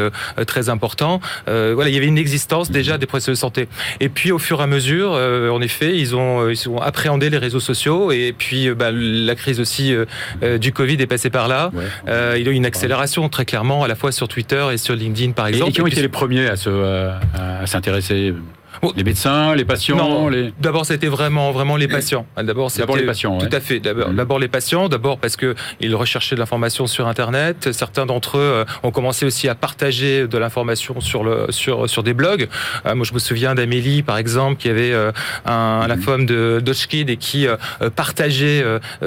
très 0.48 0.70
important. 0.70 1.20
voilà, 1.46 1.90
il 1.90 1.94
y 1.94 1.98
avait 1.98 2.08
une 2.08 2.18
existence 2.18 2.72
déjà 2.72 2.98
des 2.98 3.06
professionnels 3.06 3.36
de 3.36 3.40
santé. 3.40 3.68
Et 4.00 4.10
puis 4.10 4.32
au 4.32 4.40
fur 4.40 4.60
et 4.60 4.64
à 4.64 4.68
mesure, 4.68 5.12
en 5.12 5.62
effet, 5.62 5.98
ils 5.98 6.16
ont, 6.16 6.50
ils 6.50 6.68
ont 6.68 6.80
appréhendé 6.80 7.30
les 7.30 7.38
réseaux 7.38 7.60
sociaux 7.60 8.12
et 8.12 8.34
puis 8.36 8.74
bah, 8.74 8.90
la 8.92 9.36
crise 9.36 9.60
aussi 9.60 9.94
du 10.60 10.72
Covid 10.72 10.96
est 10.96 11.08
passée 11.08 11.30
par 11.30 11.48
là. 11.48 11.72
il 12.08 12.44
y 12.44 12.48
a 12.48 12.52
eu 12.52 12.56
une 12.56 12.66
accélération 12.66 13.30
très 13.30 13.46
clairement 13.46 13.84
à 13.84 13.88
la 13.88 13.96
fois 13.96 14.12
sur 14.12 14.28
Twitter 14.28 14.66
et 14.72 14.78
sur 14.78 14.96
LinkedIn 14.96 15.34
par 15.34 15.48
exemple. 15.48 15.70
Et, 15.70 15.74
qui 15.74 15.82
ont 15.82 15.88
été 15.88 16.02
les 16.02 16.10
premiers 16.10 16.48
à 16.48 17.66
s'intéresser 17.68 18.34
les 18.96 19.04
médecins, 19.04 19.56
les 19.56 19.66
patients 19.66 20.30
les... 20.30 20.54
D'abord, 20.60 20.86
c'était 20.86 21.08
vraiment, 21.08 21.52
vraiment 21.52 21.76
les 21.76 21.88
patients. 21.88 22.26
D'abord, 22.38 22.70
les 22.96 23.06
patients. 23.06 23.38
Tout 23.38 23.50
à 23.52 23.60
fait. 23.60 23.80
D'abord, 23.80 24.40
mmh. 24.40 24.42
les 24.42 24.48
patients. 24.48 24.90
D'abord 24.90 25.18
parce 25.20 25.36
que 25.36 25.56
ils 25.80 25.96
recherchaient 25.96 26.36
de 26.36 26.40
l'information 26.40 26.88
sur 26.88 27.08
Internet. 27.08 27.72
Certains 27.72 28.06
d'entre 28.06 28.38
eux 28.38 28.42
euh, 28.42 28.66
ont 28.84 28.92
commencé 28.92 29.26
aussi 29.26 29.48
à 29.48 29.56
partager 29.56 30.28
de 30.28 30.38
l'information 30.38 31.00
sur 31.02 31.24
le 31.24 31.48
sur 31.50 31.90
sur 31.90 32.04
des 32.04 32.14
blogs. 32.14 32.48
Euh, 32.86 32.96
moi, 32.96 33.06
je 33.06 33.14
me 33.14 33.20
souviens 33.20 33.56
d'Amélie, 33.56 34.04
par 34.04 34.18
exemple, 34.18 34.60
qui 34.60 34.70
avait 34.70 34.92
euh, 34.92 35.12
un, 35.46 35.86
la 35.88 35.96
mmh. 35.96 36.02
femme 36.02 36.26
de 36.26 36.62
Dochkid 36.64 37.10
et 37.10 37.18
qui 37.18 37.48
partageait 37.96 38.64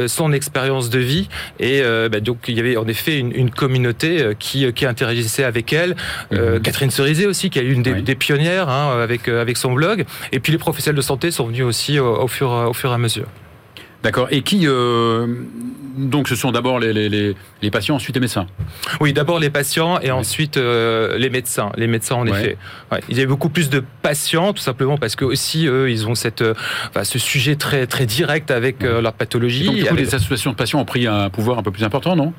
son 0.06 0.32
expérience 0.32 0.90
de 0.90 0.98
vie. 0.98 1.28
Et 1.58 1.82
bah, 2.10 2.20
donc, 2.20 2.38
il 2.48 2.56
y 2.56 2.60
avait 2.60 2.76
en 2.76 2.86
effet 2.86 3.18
une, 3.18 3.32
une 3.32 3.50
communauté 3.50 4.32
qui 4.38 4.70
qui 4.72 4.86
interagissait 4.86 5.44
avec 5.44 5.72
elle. 5.72 5.96
Mmh. 6.30 6.60
Catherine 6.60 6.90
Cerizet 6.90 7.26
aussi, 7.26 7.50
qui 7.50 7.58
est 7.58 7.64
une 7.64 7.82
des, 7.82 8.02
des 8.02 8.14
pionnières 8.14 8.68
hein, 8.68 8.98
avec 9.02 9.28
avec 9.28 9.57
son 9.58 9.72
blog. 9.72 10.04
Et 10.32 10.40
puis 10.40 10.52
les 10.52 10.58
professionnels 10.58 10.96
de 10.96 11.02
santé 11.02 11.30
sont 11.30 11.46
venus 11.46 11.64
aussi 11.64 11.98
au, 11.98 12.28
fur, 12.28 12.50
au 12.50 12.72
fur 12.72 12.90
et 12.90 12.94
à 12.94 12.98
mesure. 12.98 13.26
D'accord. 14.02 14.28
Et 14.30 14.42
qui 14.42 14.66
euh, 14.66 15.26
donc 15.98 16.28
ce 16.28 16.36
sont 16.36 16.52
d'abord 16.52 16.78
les, 16.78 16.92
les, 16.92 17.34
les, 17.62 17.70
patients, 17.70 17.96
ensuite 17.96 18.16
les 18.16 18.20
médecins. 18.20 18.46
Oui, 19.00 19.12
d'abord 19.12 19.38
les 19.38 19.50
patients 19.50 20.00
et 20.00 20.10
ensuite 20.10 20.56
euh, 20.56 21.18
les 21.18 21.30
médecins. 21.30 21.72
Les 21.76 21.86
médecins 21.86 22.16
en 22.16 22.26
effet. 22.26 22.56
Il 23.08 23.18
y 23.18 23.22
a 23.22 23.26
beaucoup 23.26 23.48
plus 23.48 23.68
de 23.70 23.82
patients, 24.02 24.52
tout 24.52 24.62
simplement 24.62 24.96
parce 24.96 25.16
que 25.16 25.24
aussi 25.24 25.66
eux, 25.66 25.90
ils 25.90 26.06
ont 26.06 26.14
cette, 26.14 26.42
euh, 26.42 26.54
ce 27.02 27.18
sujet 27.18 27.56
très 27.56 27.86
très 27.86 28.06
direct 28.06 28.50
avec 28.50 28.82
leur 28.82 29.12
pathologie. 29.12 29.66
donc, 29.66 29.76
du 29.76 29.84
coup, 29.84 29.94
les 29.96 30.14
associations 30.14 30.52
de 30.52 30.56
patients 30.56 30.80
ont 30.80 30.84
pris 30.84 31.06
un 31.06 31.30
pouvoir 31.30 31.58
un 31.58 31.62
peu 31.62 31.70
plus 31.70 31.84
important, 31.84 32.16
non? 32.16 32.32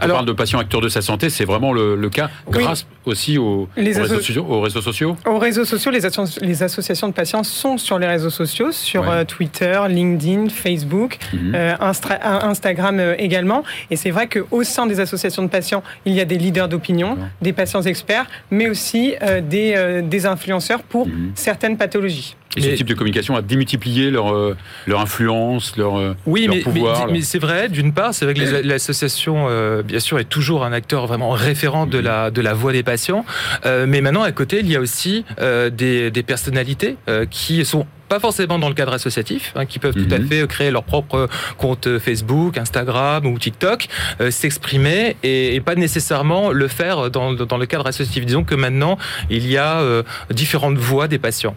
Quand 0.00 0.06
on 0.06 0.08
parle 0.08 0.26
de 0.26 0.32
patients 0.32 0.58
acteurs 0.58 0.80
de 0.80 0.88
sa 0.88 1.02
santé, 1.02 1.30
c'est 1.30 1.44
vraiment 1.44 1.72
le, 1.72 1.96
le, 1.96 2.10
cas 2.10 2.30
grâce 2.48 2.86
aussi 3.04 3.38
aux, 3.38 3.68
réseaux 3.76 4.06
sociaux, 4.06 4.46
aux, 4.48 4.60
réseaux 4.60 4.80
sociaux, 4.80 5.16
aux 5.26 5.38
réseaux 5.38 5.64
sociaux. 5.64 5.90
les, 5.90 6.00
les, 6.42 6.62
associations 6.62 7.08
de 7.08 7.12
patients 7.12 7.44
sont 7.44 7.78
sur 7.78 7.98
les 7.98 8.06
réseaux 8.06 8.30
sociaux, 8.30 8.72
sur 8.72 9.08
euh, 9.08 9.24
Twitter, 9.24 9.80
LinkedIn, 9.88 10.48
Facebook, 10.48 11.18
mhm. 11.32 11.52
euh, 11.54 11.76
Instagram 11.80 12.99
euh, 13.00 13.14
également. 13.18 13.64
Et 13.90 13.96
c'est 13.96 14.10
vrai 14.10 14.28
qu'au 14.28 14.62
sein 14.62 14.86
des 14.86 15.00
associations 15.00 15.42
de 15.42 15.48
patients, 15.48 15.82
il 16.04 16.14
y 16.14 16.20
a 16.20 16.24
des 16.24 16.38
leaders 16.38 16.68
d'opinion, 16.68 17.18
des 17.42 17.52
patients 17.52 17.82
experts, 17.82 18.26
mais 18.50 18.68
aussi 18.68 19.14
des, 19.48 20.02
des, 20.02 20.26
influenceurs 20.26 20.82
pour 20.82 21.06
mhm. 21.06 21.32
certaines 21.34 21.76
pathologies. 21.76 22.36
Et 22.56 22.62
ce 22.62 22.70
type 22.70 22.88
de 22.88 22.94
communication 22.94 23.36
a 23.36 23.42
démultiplié 23.42 24.10
leur, 24.10 24.34
euh, 24.34 24.56
leur 24.86 25.00
influence, 25.00 25.76
leur, 25.76 25.98
euh, 25.98 26.16
oui, 26.26 26.46
leur 26.46 26.56
mais, 26.56 26.62
pouvoir. 26.62 27.06
Oui, 27.06 27.12
mais, 27.12 27.20
c'est 27.20 27.38
vrai, 27.38 27.68
d'une 27.68 27.92
part, 27.92 28.12
c'est 28.12 28.24
vrai 28.24 28.34
que 28.34 28.66
l'association, 28.66 29.46
euh, 29.48 29.82
bien 29.82 30.00
sûr, 30.00 30.18
est 30.18 30.24
toujours 30.24 30.64
un 30.64 30.72
acteur 30.72 31.06
vraiment 31.06 31.30
référent 31.30 31.86
de 31.86 31.98
la, 31.98 32.30
de 32.30 32.40
la 32.40 32.54
voix 32.54 32.72
des 32.72 32.82
patients. 32.82 33.24
mais 33.64 34.00
maintenant, 34.00 34.22
à 34.22 34.32
côté, 34.32 34.60
il 34.60 34.70
y 34.70 34.76
a 34.76 34.80
aussi 34.80 35.24
des, 35.72 36.10
des 36.10 36.22
personnalités 36.22 36.96
qui 37.30 37.64
sont 37.64 37.86
pas 38.08 38.18
forcément 38.18 38.58
dans 38.58 38.68
le 38.68 38.74
cadre 38.74 38.92
associatif, 38.92 39.52
hein, 39.54 39.66
qui 39.66 39.78
peuvent 39.78 39.94
tout 39.94 40.12
à 40.12 40.18
mhm. 40.18 40.26
fait 40.26 40.46
créer 40.48 40.72
leur 40.72 40.82
propre 40.82 41.28
compte 41.58 41.98
Facebook, 42.00 42.58
Instagram 42.58 43.24
ou 43.24 43.38
TikTok, 43.38 43.86
s'exprimer 44.30 45.16
et, 45.22 45.54
et, 45.54 45.60
pas 45.60 45.76
nécessairement 45.76 46.50
le 46.50 46.66
faire 46.66 47.10
dans, 47.10 47.32
dans, 47.32 47.56
le 47.56 47.66
cadre 47.66 47.86
associatif. 47.86 48.26
Disons 48.26 48.42
que 48.42 48.56
maintenant, 48.56 48.98
il 49.30 49.48
y 49.48 49.56
a 49.56 50.02
différentes 50.32 50.76
voix 50.76 51.06
des 51.06 51.18
patients. 51.18 51.54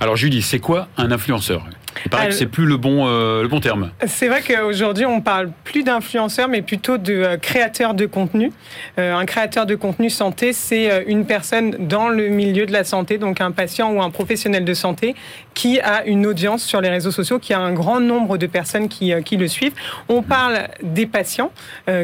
Alors 0.00 0.16
Julie, 0.16 0.42
c'est 0.42 0.58
quoi 0.58 0.88
un 0.96 1.10
influenceur? 1.10 1.64
Il 2.04 2.10
paraît 2.10 2.28
que 2.28 2.34
c'est 2.34 2.46
plus 2.46 2.64
le 2.64 2.78
bon, 2.78 3.06
le 3.06 3.46
bon 3.48 3.60
terme. 3.60 3.90
C'est 4.06 4.26
vrai 4.26 4.42
qu'aujourd'hui, 4.42 5.04
on 5.04 5.20
parle 5.20 5.50
plus 5.62 5.82
d'influenceurs, 5.82 6.48
mais 6.48 6.62
plutôt 6.62 6.96
de 6.96 7.36
créateurs 7.36 7.92
de 7.94 8.06
contenu. 8.06 8.50
un 8.96 9.24
créateur 9.26 9.66
de 9.66 9.74
contenu 9.74 10.08
santé, 10.08 10.54
c'est 10.54 11.04
une 11.06 11.26
personne 11.26 11.76
dans 11.86 12.08
le 12.08 12.28
milieu 12.28 12.64
de 12.64 12.72
la 12.72 12.84
santé, 12.84 13.18
donc 13.18 13.42
un 13.42 13.50
patient 13.52 13.92
ou 13.92 14.02
un 14.02 14.08
professionnel 14.08 14.64
de 14.64 14.74
santé, 14.74 15.14
qui 15.52 15.80
a 15.80 16.04
une 16.06 16.26
audience 16.26 16.64
sur 16.64 16.80
les 16.80 16.88
réseaux 16.88 17.10
sociaux, 17.10 17.38
qui 17.38 17.52
a 17.52 17.60
un 17.60 17.74
grand 17.74 18.00
nombre 18.00 18.38
de 18.38 18.46
personnes 18.46 18.88
qui, 18.88 19.12
qui 19.22 19.36
le 19.36 19.46
suivent. 19.46 19.74
On 20.08 20.22
parle 20.22 20.68
des 20.82 21.06
patients 21.06 21.52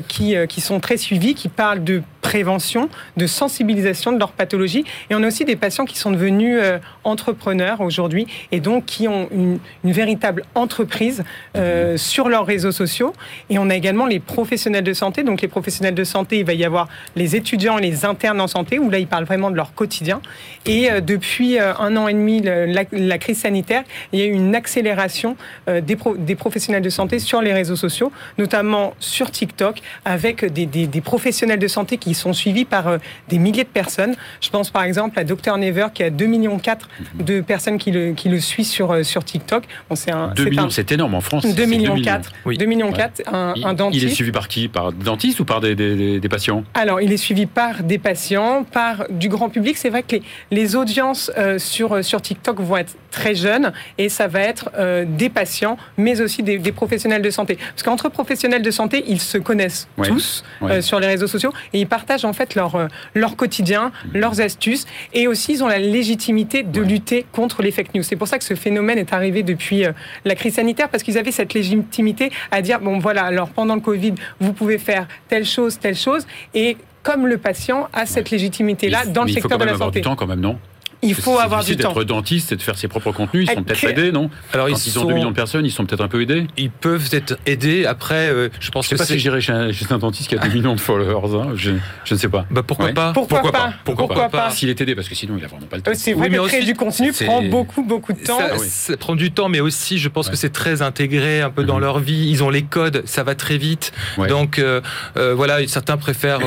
qui, 0.07 0.37
qui 0.49 0.61
sont 0.61 0.81
très 0.81 0.99
suivis, 0.99 1.35
qui 1.35 1.49
parlent 1.49 1.83
de 1.83 2.03
prévention, 2.21 2.89
de 3.17 3.27
sensibilisation 3.27 4.13
de 4.13 4.19
leur 4.19 4.33
pathologie. 4.33 4.85
Et 5.11 5.15
on 5.15 5.23
a 5.23 5.27
aussi 5.27 5.45
des 5.45 5.57
patients 5.57 5.85
qui 5.85 5.99
sont 5.99 6.11
devenus 6.11 6.59
euh, 6.61 6.79
entrepreneurs 7.05 7.81
aujourd'hui 7.81 8.27
et 8.53 8.61
donc 8.61 8.85
qui 8.87 9.09
ont 9.09 9.29
une, 9.33 9.59
véritable 9.85 10.45
entreprise 10.55 11.25
euh, 11.57 11.97
sur 11.97 12.29
leurs 12.29 12.47
réseaux 12.47 12.73
sociaux. 12.73 13.13
Et 13.51 13.59
on 13.59 13.71
a 13.71 13.75
également 13.75 14.07
les 14.07 14.21
professionnels 14.21 14.85
de 14.85 14.93
santé. 14.93 15.23
Donc 15.23 15.41
les 15.41 15.49
professionnels 15.49 15.95
de 15.95 16.05
santé, 16.05 16.41
il 16.41 16.45
va 16.45 16.53
y 16.53 16.65
avoir 16.65 16.89
les 17.17 17.37
étudiants, 17.37 17.79
les 17.79 18.05
internes 18.05 18.41
en 18.41 18.47
santé, 18.47 18.79
où 18.79 18.91
là, 18.91 18.99
ils 18.99 19.07
parlent 19.07 19.25
vraiment 19.25 19.51
de 19.51 19.57
leur 19.57 19.75
quotidien. 19.75 20.21
Et 20.67 20.91
euh, 20.91 21.01
depuis 21.01 21.59
un 21.59 21.97
an 21.97 22.09
et 22.09 22.15
demi, 22.15 22.43
la, 22.43 23.19
crise 23.19 23.41
sanitaire, 23.41 23.85
il 24.13 24.21
y 24.21 24.23
a 24.23 24.27
eu 24.27 24.33
une 24.33 24.55
accélération 24.55 25.37
des, 25.67 25.97
des, 26.19 26.35
professionnels 26.35 26.83
de 26.83 26.91
santé 26.91 27.19
sur 27.19 27.41
les 27.41 27.53
réseaux 27.53 27.77
sociaux, 27.77 28.13
notamment 28.37 28.95
sur 29.01 29.31
TikTok, 29.31 29.81
avec 30.05 30.45
des, 30.45 30.67
des, 30.67 30.87
des 30.87 31.01
professionnels 31.01 31.59
de 31.59 31.69
santé 31.69 31.97
qui 31.97 32.08
sont 32.15 32.33
suivis 32.33 32.65
par 32.65 32.89
euh, 32.89 32.99
des 33.29 33.39
milliers 33.39 33.65
de 33.65 33.69
personnes. 33.69 34.15
Je 34.41 34.51
pense 34.51 34.71
par 34.71 34.83
exemple 34.83 35.19
à 35.19 35.25
Dr 35.25 35.57
Never 35.57 35.87
qui 35.93 36.03
a 36.03 36.11
2,4 36.11 36.27
millions 36.27 36.57
mhm. 36.57 37.25
de 37.25 37.41
personnes 37.41 37.79
qui 37.79 37.91
le, 37.91 38.13
qui 38.13 38.29
le 38.29 38.41
suivent 38.41 38.67
sur, 38.67 38.93
euh, 38.93 39.03
sur 39.03 39.25
TikTok. 39.25 39.65
Bon, 39.89 39.97
c'est 39.97 40.13
un, 40.13 40.29
2 40.29 40.45
millions, 40.45 40.71
c'est 40.71 40.93
énorme 40.93 41.15
en 41.15 41.21
France. 41.21 41.47
2 41.47 41.65
millions 41.65 42.01
4. 42.01 42.33
2 42.47 42.65
millions 42.67 42.93
4, 42.93 43.23
un, 43.33 43.55
un, 43.63 43.75
dentiste. 43.75 44.03
Il 44.03 44.09
est 44.09 44.15
suivi 44.15 44.33
par 44.33 44.49
qui? 44.49 44.69
Par 44.69 44.93
dentiste 44.93 45.41
ou 45.41 45.45
par 45.45 45.61
des, 45.61 45.75
des, 45.75 46.21
des, 46.21 46.29
patients? 46.29 46.65
Alors, 46.75 47.01
il 47.01 47.13
est 47.13 47.19
suivi 47.19 47.47
par 47.47 47.83
des 47.83 47.99
patients, 47.99 48.65
par 48.65 49.07
du 49.11 49.29
grand 49.29 49.49
public. 49.49 49.77
C'est 49.77 49.91
vrai 49.91 50.03
que 50.03 50.17
les, 50.17 50.23
les 50.51 50.77
audiences 50.77 51.31
euh, 51.39 51.59
sur, 51.59 52.05
sur 52.05 52.21
TikTok 52.21 52.61
vont 52.61 52.77
être 52.77 52.97
très 53.11 53.35
jeunes 53.35 53.73
et 53.97 54.09
ça 54.09 54.27
va 54.27 54.41
être 54.41 54.71
des 55.07 55.29
patients, 55.29 55.77
mais 55.97 56.21
aussi 56.21 56.43
des, 56.43 56.59
des, 56.59 56.73
professionnels 56.73 57.23
de 57.23 57.31
santé. 57.31 57.57
Parce 57.57 57.83
qu'entre 57.83 58.09
professionnels 58.09 58.63
de 58.63 58.71
santé, 58.71 59.05
ils 59.09 59.21
se 59.21 59.39
connaissent 59.39 59.89
tous 60.03 60.45
sur 60.81 61.01
les 61.01 61.07
réseaux 61.07 61.27
sociaux 61.27 61.53
et 61.73 61.81
ils 61.81 61.87
partagent 61.99 62.29
en 62.33 62.33
fait 62.33 62.55
leur, 62.55 62.73
euh, 62.77 62.87
leur 63.15 63.35
quotidien, 63.43 63.83
leurs 64.15 64.41
astuces, 64.41 64.87
et 65.13 65.25
aussi 65.27 65.49
ils 65.55 65.63
ont 65.65 65.71
la 65.77 65.83
légitimité 65.97 66.63
de 66.63 66.81
lutter 66.93 67.27
contre 67.39 67.59
les 67.65 67.73
fake 67.73 67.93
news. 67.95 68.05
C'est 68.05 68.21
pour 68.23 68.29
ça 68.29 68.39
que 68.39 68.45
ce 68.45 68.55
phénomène 68.55 68.99
est 68.99 69.13
arrivé 69.13 69.43
depuis 69.43 69.81
euh, 69.85 69.93
la 70.25 70.35
crise 70.41 70.55
sanitaire, 70.55 70.89
parce 70.91 71.03
qu'ils 71.03 71.19
avaient 71.19 71.37
cette 71.41 71.55
légitimité 71.55 72.31
à 72.53 72.63
dire, 72.63 72.79
bon 72.81 72.99
voilà, 73.01 73.25
alors 73.25 73.49
pendant 73.49 73.75
le 73.75 73.81
Covid, 73.81 74.15
vous 74.39 74.53
pouvez 74.53 74.79
faire 74.79 75.05
telle 75.29 75.45
chose, 75.45 75.73
telle 75.79 75.97
chose, 75.97 76.25
et 76.55 76.77
comme 77.03 77.27
le 77.27 77.39
patient 77.39 77.89
a 77.93 78.07
cette 78.07 78.31
légitimité-là 78.31 79.07
dans 79.07 79.25
le 79.25 79.33
secteur 79.33 79.59
de 79.59 79.65
la 79.65 79.77
santé. 79.77 80.01
Du 80.01 80.05
temps 80.05 80.17
quand 80.17 80.27
même, 80.27 80.41
non? 80.41 80.57
Il 81.03 81.15
faut 81.15 81.39
avoir 81.39 81.65
du 81.65 81.77
temps. 81.77 81.93
d'être 81.93 82.05
dentiste 82.05 82.53
et 82.53 82.57
de 82.57 82.63
faire 82.63 82.77
ses 82.77 82.89
propres 82.89 83.13
contenus. 83.13 83.49
Ils 83.49 83.55
sont 83.55 83.63
peut-être 83.63 83.85
aidés, 83.85 84.13
non 84.13 84.31
Alors, 84.53 84.69
Quand 84.69 84.87
ils, 84.87 84.99
ont 84.99 85.05
2 85.05 85.15
millions 85.15 85.31
de 85.31 85.37
personnes, 85.37 85.65
ils 85.65 85.71
sont 85.71 85.87
peut-être 85.87 86.03
un 86.03 86.09
peu 86.09 86.23
aidés 86.23 86.47
Ils 86.57 86.71
peuvent 86.71 87.09
être 87.13 87.39
aidés. 87.47 87.87
Après, 87.87 88.29
euh, 88.29 88.49
je 88.61 88.71
pense 88.71 88.87
je 88.87 88.91
sais 88.91 88.97
pas 88.97 89.05
si 89.05 89.19
j'irai 89.19 89.41
chez, 89.41 89.53
un 89.53 89.99
dentiste 89.99 90.29
qui 90.29 90.37
a 90.37 90.39
2 90.39 90.49
millions 90.49 90.75
de 90.75 90.81
followers. 90.81 91.37
Hein. 91.37 91.53
Je, 91.55 91.73
je, 92.05 92.15
ne 92.15 92.19
sais 92.19 92.29
pas. 92.29 92.47
Bah, 92.51 92.63
pourquoi, 92.67 92.93
pas 92.93 93.13
pourquoi, 93.13 93.43
pas 93.53 93.73
Pourquoi, 93.85 94.29
pas, 94.29 94.51
S'il 94.51 94.69
est 94.69 94.81
aidé, 94.81 94.95
parce 94.95 95.09
que 95.09 95.15
sinon, 95.15 95.35
il 95.37 95.43
n'a 95.43 95.49
vraiment 95.49 95.67
pas 95.67 95.77
le 95.77 95.83
temps. 95.83 95.93
C'est 95.95 96.15
vrai 96.15 96.31
que 96.31 96.47
créer 96.49 96.65
du 96.65 96.75
contenu 96.75 97.13
prend 97.13 97.43
beaucoup, 97.43 97.83
beaucoup 97.83 98.13
de 98.13 98.21
temps. 98.21 98.39
Ça, 98.59 98.97
prend 98.97 99.15
du 99.15 99.31
temps, 99.31 99.49
mais 99.49 99.61
aussi, 99.61 99.99
je 99.99 100.09
pense 100.09 100.29
que 100.29 100.37
c'est 100.37 100.53
très 100.53 100.83
intégré 100.83 101.41
un 101.41 101.51
peu 101.51 101.65
dans 101.65 101.77
mhm. 101.77 101.83
leur 101.83 101.99
vie. 102.01 102.29
Ils 102.29 102.43
ont 102.43 102.51
les 102.51 102.63
codes, 102.63 103.03
ça 103.07 103.23
va 103.23 103.35
très 103.35 103.59
vite. 103.59 103.93
Donc, 104.29 104.59
euh, 104.59 104.81
euh, 105.17 105.35
voilà, 105.35 105.67
certains 105.67 105.97
préfèrent 105.97 106.41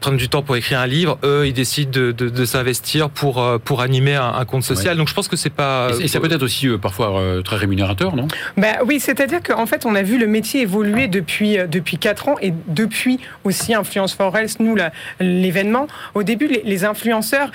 prendre 0.00 0.16
du 0.16 0.28
temps 0.28 0.42
pour 0.42 0.56
écrire 0.56 0.80
un 0.80 0.86
livre. 0.86 1.18
Eux, 1.24 1.46
ils 1.46 1.52
décident 1.52 1.90
de, 1.92 2.44
s'investir 2.44 3.10
pour, 3.10 3.42
pour 3.72 3.80
animer 3.80 4.16
un 4.16 4.44
compte 4.44 4.64
social. 4.64 4.98
Donc 4.98 5.08
je 5.08 5.14
pense 5.14 5.28
que 5.28 5.36
c'est 5.36 5.48
pas. 5.48 5.88
Et, 5.98 6.06
ça 6.06 6.20
peut 6.20 6.30
être 6.30 6.42
aussi 6.42 6.68
euh, 6.68 6.76
parfois 6.76 7.18
euh, 7.18 7.40
très 7.40 7.56
rémunérateur, 7.56 8.14
non? 8.14 8.28
Bah, 8.58 8.80
Oui, 8.84 9.00
c'est-à-dire 9.00 9.42
qu'en 9.42 9.64
fait, 9.64 9.86
on 9.86 9.94
a 9.94 10.02
vu 10.02 10.18
le 10.18 10.26
métier 10.26 10.60
évoluer 10.60 11.08
depuis, 11.08 11.58
euh, 11.58 11.66
depuis 11.66 11.96
4 11.96 12.28
ans 12.28 12.34
et 12.42 12.52
depuis 12.66 13.18
aussi 13.44 13.72
Influence 13.72 14.12
for 14.12 14.36
Health, 14.36 14.60
nous, 14.60 14.76
l'événement. 15.20 15.86
Au 16.14 16.22
début, 16.22 16.50
les 16.62 16.84
influenceurs 16.84 17.50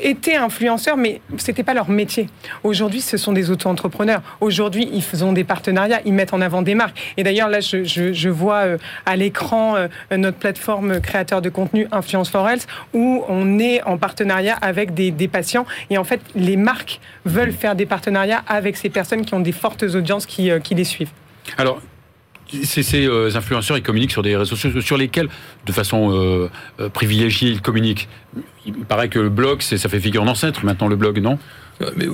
étaient 0.00 0.36
influenceurs, 0.36 0.96
mais 0.96 1.20
c'était 1.38 1.62
pas 1.62 1.74
leur 1.74 1.88
métier. 1.90 2.28
Aujourd'hui, 2.62 3.00
ce 3.00 3.16
sont 3.16 3.32
des 3.32 3.50
auto-entrepreneurs. 3.50 4.22
Aujourd'hui, 4.40 4.88
ils 4.92 5.02
font 5.02 5.32
des 5.32 5.44
partenariats, 5.44 6.00
ils 6.04 6.12
mettent 6.12 6.34
en 6.34 6.40
avant 6.40 6.62
des 6.62 6.74
marques. 6.74 6.96
Et 7.16 7.22
d'ailleurs, 7.22 7.48
là, 7.48 7.60
je, 7.60 7.84
je, 7.84 8.28
vois 8.28 8.62
euh, 8.62 8.78
à 9.06 9.16
l'écran 9.16 9.76
euh, 9.76 9.88
notre 10.16 10.38
plateforme 10.38 11.00
créateur 11.00 11.42
de 11.42 11.48
contenu 11.48 11.86
Influence 11.92 12.30
for 12.30 12.48
Health, 12.48 12.66
où 12.94 13.24
on 13.28 13.58
est 13.58 13.82
en 13.82 13.98
partenariat 13.98 14.56
avec 14.60 14.94
des, 14.94 15.10
des, 15.10 15.28
patients. 15.28 15.66
Et 15.90 15.98
en 15.98 16.04
fait, 16.04 16.20
les 16.34 16.56
marques 16.56 17.00
veulent 17.24 17.52
faire 17.52 17.74
des 17.74 17.86
partenariats 17.86 18.42
avec 18.46 18.76
ces 18.76 18.88
personnes 18.88 19.24
qui 19.24 19.34
ont 19.34 19.40
des 19.40 19.52
fortes 19.52 19.82
audiences 19.82 20.26
qui, 20.26 20.50
euh, 20.50 20.58
qui 20.58 20.74
les 20.74 20.84
suivent. 20.84 21.12
Alors, 21.58 21.80
ces 22.64 23.06
influenceurs, 23.36 23.76
ils 23.78 23.82
communiquent 23.82 24.12
sur 24.12 24.22
des 24.22 24.36
réseaux 24.36 24.56
sociaux 24.56 24.80
sur 24.80 24.96
lesquels, 24.96 25.28
de 25.66 25.72
façon 25.72 26.48
privilégiée, 26.92 27.50
ils 27.50 27.60
communiquent. 27.60 28.08
Il 28.66 28.74
paraît 28.74 29.08
que 29.08 29.18
le 29.18 29.28
blog, 29.28 29.62
ça 29.62 29.88
fait 29.88 30.00
figure 30.00 30.24
d'ancêtre 30.24 30.64
maintenant, 30.64 30.88
le 30.88 30.96
blog, 30.96 31.18
non? 31.20 31.38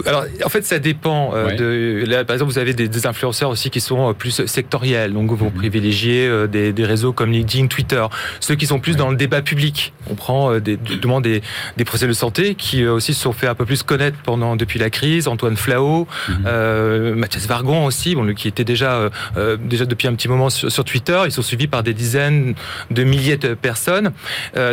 Alors, 0.07 0.25
en 0.45 0.49
fait, 0.49 0.65
ça 0.65 0.79
dépend. 0.79 1.33
Euh, 1.35 1.55
de, 1.55 2.05
là, 2.07 2.25
par 2.25 2.35
exemple, 2.35 2.53
vous 2.53 2.59
avez 2.59 2.75
des, 2.75 3.07
influenceurs 3.07 3.51
aussi 3.51 3.71
qui 3.71 3.81
sont 3.81 4.11
euh, 4.11 4.13
plus 4.13 4.45
sectoriels, 4.47 5.13
donc 5.13 5.31
vous 5.31 5.47
mhm. 5.47 5.53
privilégiez 5.53 6.27
euh, 6.27 6.47
des, 6.47 6.73
des, 6.73 6.85
réseaux 6.85 7.13
comme 7.13 7.33
LinkedIn, 7.33 7.67
Twitter. 7.67 8.05
Ceux 8.41 8.55
qui 8.55 8.67
sont 8.67 8.81
plus 8.81 8.97
dans 8.97 9.11
le 9.11 9.17
débat 9.17 9.43
public. 9.43 9.93
On 10.11 10.15
prend 10.15 10.59
des, 10.59 10.77
des, 10.77 10.97
des, 10.97 11.43
des 11.77 11.85
professionnels 11.85 12.15
de 12.15 12.19
santé 12.19 12.55
qui 12.55 12.87
aussi 12.87 13.13
se 13.15 13.21
sont 13.21 13.33
fait 13.33 13.47
un 13.47 13.55
peu 13.55 13.67
plus 13.67 13.83
connaître 13.83 14.17
pendant 14.25 14.57
depuis 14.57 14.79
la 14.79 14.91
crise. 14.91 15.29
Antoine 15.29 15.57
Flao, 15.57 16.07
mhm. 16.29 17.15
Mathias 17.15 17.47
Vargon 17.47 17.87
aussi, 17.87 18.15
bon, 18.15 18.33
qui 18.35 18.49
était 18.49 18.65
déjà 18.65 19.11
déjà 19.61 19.85
depuis 19.85 20.09
un 20.09 20.15
petit 20.15 20.29
moment 20.29 20.51
sur, 20.51 20.71
sur, 20.71 20.85
Twitter. 20.85 21.21
Ils 21.27 21.33
sont 21.33 21.43
suivis 21.43 21.67
par 21.67 21.83
des 21.83 21.93
dizaines 21.95 22.55
de 22.91 23.05
milliers 23.05 23.37
de 23.37 23.55
personnes. 23.55 24.13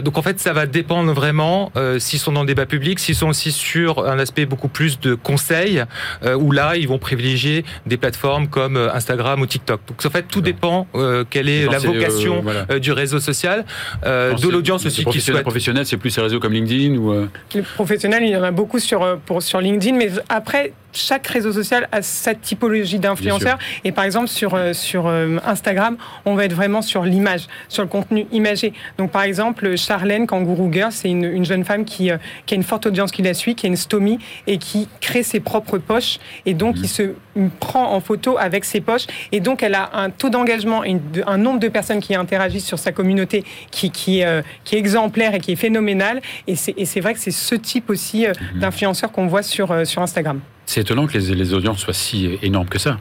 donc 0.04 0.18
en 0.18 0.22
fait, 0.22 0.40
ça 0.40 0.54
va 0.54 0.66
dépendre 0.66 1.12
vraiment 1.14 1.72
s'ils 2.00 2.20
sont 2.20 2.32
dans 2.32 2.42
le 2.42 2.48
débat 2.48 2.66
public, 2.66 3.00
s'ils 3.00 3.16
sont 3.16 3.28
aussi 3.28 3.52
sur 3.52 4.06
un 4.08 4.20
aspect 4.20 4.46
beaucoup 4.46 4.70
plus 4.70 4.85
de 5.00 5.16
conseils, 5.16 5.84
euh, 6.24 6.36
où 6.36 6.52
là, 6.52 6.76
ils 6.76 6.88
vont 6.88 6.98
privilégier 6.98 7.66
des 7.86 7.98
plateformes 7.98 8.48
comme 8.48 8.78
euh, 8.78 8.94
Instagram 8.94 9.42
ou 9.42 9.46
TikTok. 9.46 9.82
Donc 9.88 10.06
en 10.06 10.10
fait, 10.10 10.24
tout 10.24 10.42
dépend 10.42 10.88
euh, 10.96 11.24
quelle 11.30 11.50
est 11.50 11.66
la 11.70 11.80
vocation 11.80 12.44
du 12.80 12.92
réseau 12.92 13.20
social, 13.20 13.66
de 14.04 14.50
l'audience 14.50 14.86
aussi 14.86 15.06
qui 15.06 15.22
souhaite. 15.22 15.44
Professionnels, 15.46 15.86
c'est 15.86 15.98
plus 15.98 16.16
les 16.16 16.24
réseaux 16.24 16.40
comme 16.40 16.54
LinkedIn 16.54 16.96
ou 16.96 17.28
Les 17.54 17.62
professionnels, 17.62 18.24
il 18.24 18.30
y 18.30 18.38
en 18.38 18.44
a 18.44 18.52
beaucoup 18.52 18.80
sur, 18.80 19.20
pour, 19.26 19.44
sur 19.44 19.62
LinkedIn, 19.62 19.96
mais 19.96 20.10
après, 20.30 20.74
chaque 20.96 21.28
réseau 21.28 21.52
social 21.52 21.88
a 21.92 22.02
cette 22.02 22.42
typologie 22.42 23.00
d'influenceurs. 23.00 23.58
Et 23.84 23.92
par 23.92 24.04
exemple, 24.04 24.28
sur, 24.28 24.58
sur 24.74 25.08
Instagram, 25.08 25.98
on 26.26 26.36
va 26.36 26.46
être 26.46 26.54
vraiment 26.54 26.82
sur 26.82 27.04
l'image, 27.04 27.48
sur 27.68 27.84
le 27.84 27.90
contenu 27.90 28.28
imagé. 28.32 28.74
Donc, 28.98 29.12
par 29.12 29.24
exemple, 29.24 29.76
Charlène 29.78 30.28
Kangourou 30.28 30.72
Girl, 30.72 30.92
c'est 30.92 31.10
une, 31.10 31.26
une, 31.26 31.46
jeune 31.46 31.64
femme 31.64 31.86
qui, 31.86 32.10
qui 32.46 32.54
a 32.54 32.56
une 32.56 32.64
forte 32.64 32.86
audience 32.86 33.12
qui 33.12 33.22
la 33.22 33.34
suit, 33.34 33.56
qui 33.56 33.66
a 33.66 33.70
une 33.70 33.76
stomie 33.76 34.20
et 34.48 34.58
qui 34.58 34.88
crée 35.02 35.24
ses 35.24 35.40
propres 35.40 35.78
poches 35.78 36.20
et 36.46 36.54
donc 36.54 36.76
qui 36.76 36.82
mhm. 36.82 36.88
se 36.88 37.50
prend 37.60 37.92
en 37.92 38.00
photo 38.00 38.38
avec 38.38 38.64
ses 38.64 38.82
poches 38.82 39.08
et 39.32 39.40
donc 39.40 39.64
elle 39.64 39.76
a 39.76 39.90
un 39.94 40.10
taux 40.10 40.30
d'engagement 40.30 40.84
et 40.84 40.98
un 41.26 41.38
nombre 41.38 41.60
de 41.60 41.68
personnes 41.68 42.00
qui 42.00 42.16
interagissent 42.16 42.66
sur 42.66 42.80
sa 42.80 42.92
communauté 42.92 43.44
qui, 43.72 43.92
qui, 43.92 44.24
euh, 44.24 44.42
qui 44.64 44.76
est 44.76 44.80
exemplaire 44.80 45.36
et 45.36 45.40
qui 45.40 45.52
est 45.52 45.58
phénoménal 45.58 46.22
et 46.48 46.56
c'est 46.56 47.00
vrai 47.00 47.14
que 47.14 47.20
c'est 47.20 47.32
ce 47.32 47.56
type 47.56 47.90
aussi 47.90 48.26
euh, 48.26 48.34
mhm. 48.54 48.60
d'influenceurs 48.60 49.12
qu'on 49.12 49.28
voit 49.28 49.44
sur, 49.44 49.72
euh, 49.72 49.86
sur 49.86 50.02
Instagram. 50.02 50.40
C'est 50.66 50.82
étonnant 50.82 51.08
que 51.08 51.18
les, 51.18 51.54
audiences 51.54 51.80
soient 51.80 51.94
si 51.94 52.40
énormes 52.42 52.70
que 52.70 52.80
ça. 52.80 52.98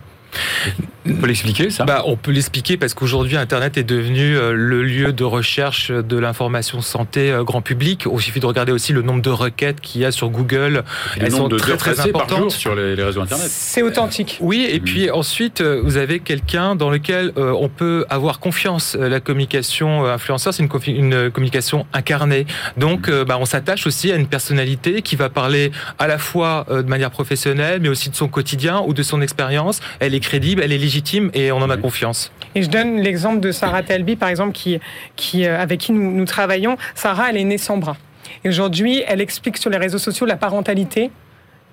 On 1.06 1.14
peut 1.14 1.26
l'expliquer, 1.26 1.68
ça? 1.68 1.84
Bah, 1.84 2.02
On 2.06 2.16
peut 2.16 2.30
l'expliquer 2.30 2.76
parce 2.78 2.94
qu'aujourd'hui, 2.94 3.36
Internet 3.36 3.76
est 3.76 3.84
devenu 3.84 4.36
euh, 4.36 4.52
le 4.52 4.82
lieu 4.82 5.12
de 5.12 5.24
recherche 5.24 5.90
de 5.90 6.16
l'information 6.16 6.80
santé 6.80 7.30
euh, 7.30 7.44
grand 7.44 7.60
public. 7.60 8.04
Il 8.10 8.20
suffit 8.20 8.40
de 8.40 8.46
regarder 8.46 8.72
aussi 8.72 8.94
le 8.94 9.02
nombre 9.02 9.20
de 9.20 9.30
requêtes 9.30 9.80
qu'il 9.82 10.00
y 10.00 10.04
a 10.06 10.12
sur 10.12 10.30
Google. 10.30 10.82
Elles 11.20 11.30
sont 11.30 11.48
très, 11.48 11.76
très 11.76 12.00
importantes. 12.00 12.52
sur 12.52 12.74
les, 12.74 12.94
réseaux 12.94 13.20
Internet. 13.20 13.46
C'est 13.48 13.82
authentique. 13.82 14.38
Oui, 14.40 14.66
et 14.70 14.80
puis 14.80 15.10
ensuite, 15.10 15.60
euh, 15.60 15.82
vous 15.84 15.98
avez 15.98 16.20
quelqu'un 16.20 16.74
dans 16.74 16.90
lequel 16.90 17.32
on 17.36 17.68
peut 17.68 18.06
avoir 18.08 18.38
confiance. 18.38 18.94
La 18.94 19.20
communication 19.20 20.06
influenceur, 20.06 20.54
c'est 20.54 20.62
une, 20.62 21.30
communication 21.30 21.86
incarnée. 21.92 22.46
Donc, 22.76 23.10
bah, 23.10 23.36
on 23.40 23.44
s'attache 23.44 23.86
aussi 23.86 24.10
à 24.12 24.16
une 24.16 24.26
personnalité 24.26 25.02
qui 25.02 25.16
va 25.16 25.28
parler 25.28 25.70
à 25.98 26.06
la 26.06 26.18
fois 26.18 26.66
de 26.70 26.82
manière 26.82 27.10
professionnelle, 27.10 27.80
mais 27.80 27.88
aussi 27.88 28.10
de 28.10 28.16
son 28.16 28.28
quotidien 28.28 28.82
ou 28.86 28.94
de 28.94 29.02
son 29.02 29.20
expérience. 29.20 29.80
Elle 30.00 30.14
est 30.14 30.20
crédible, 30.20 30.62
elle 30.62 30.72
est 30.72 30.78
légitime 30.78 30.93
et 31.32 31.52
on 31.52 31.58
en 31.58 31.70
a 31.70 31.76
confiance. 31.76 32.32
Et 32.54 32.62
je 32.62 32.68
donne 32.68 33.00
l'exemple 33.00 33.40
de 33.40 33.52
Sarah 33.52 33.82
Telby, 33.82 34.16
par 34.16 34.28
exemple, 34.28 34.52
qui, 34.52 34.78
qui, 35.16 35.46
euh, 35.46 35.60
avec 35.60 35.80
qui 35.80 35.92
nous, 35.92 36.12
nous 36.12 36.24
travaillons. 36.24 36.76
Sarah, 36.94 37.30
elle 37.30 37.36
est 37.36 37.44
née 37.44 37.58
sans 37.58 37.78
bras. 37.78 37.96
Et 38.44 38.48
aujourd'hui, 38.48 39.02
elle 39.06 39.20
explique 39.20 39.56
sur 39.56 39.70
les 39.70 39.78
réseaux 39.78 39.98
sociaux 39.98 40.26
la 40.26 40.36
parentalité 40.36 41.10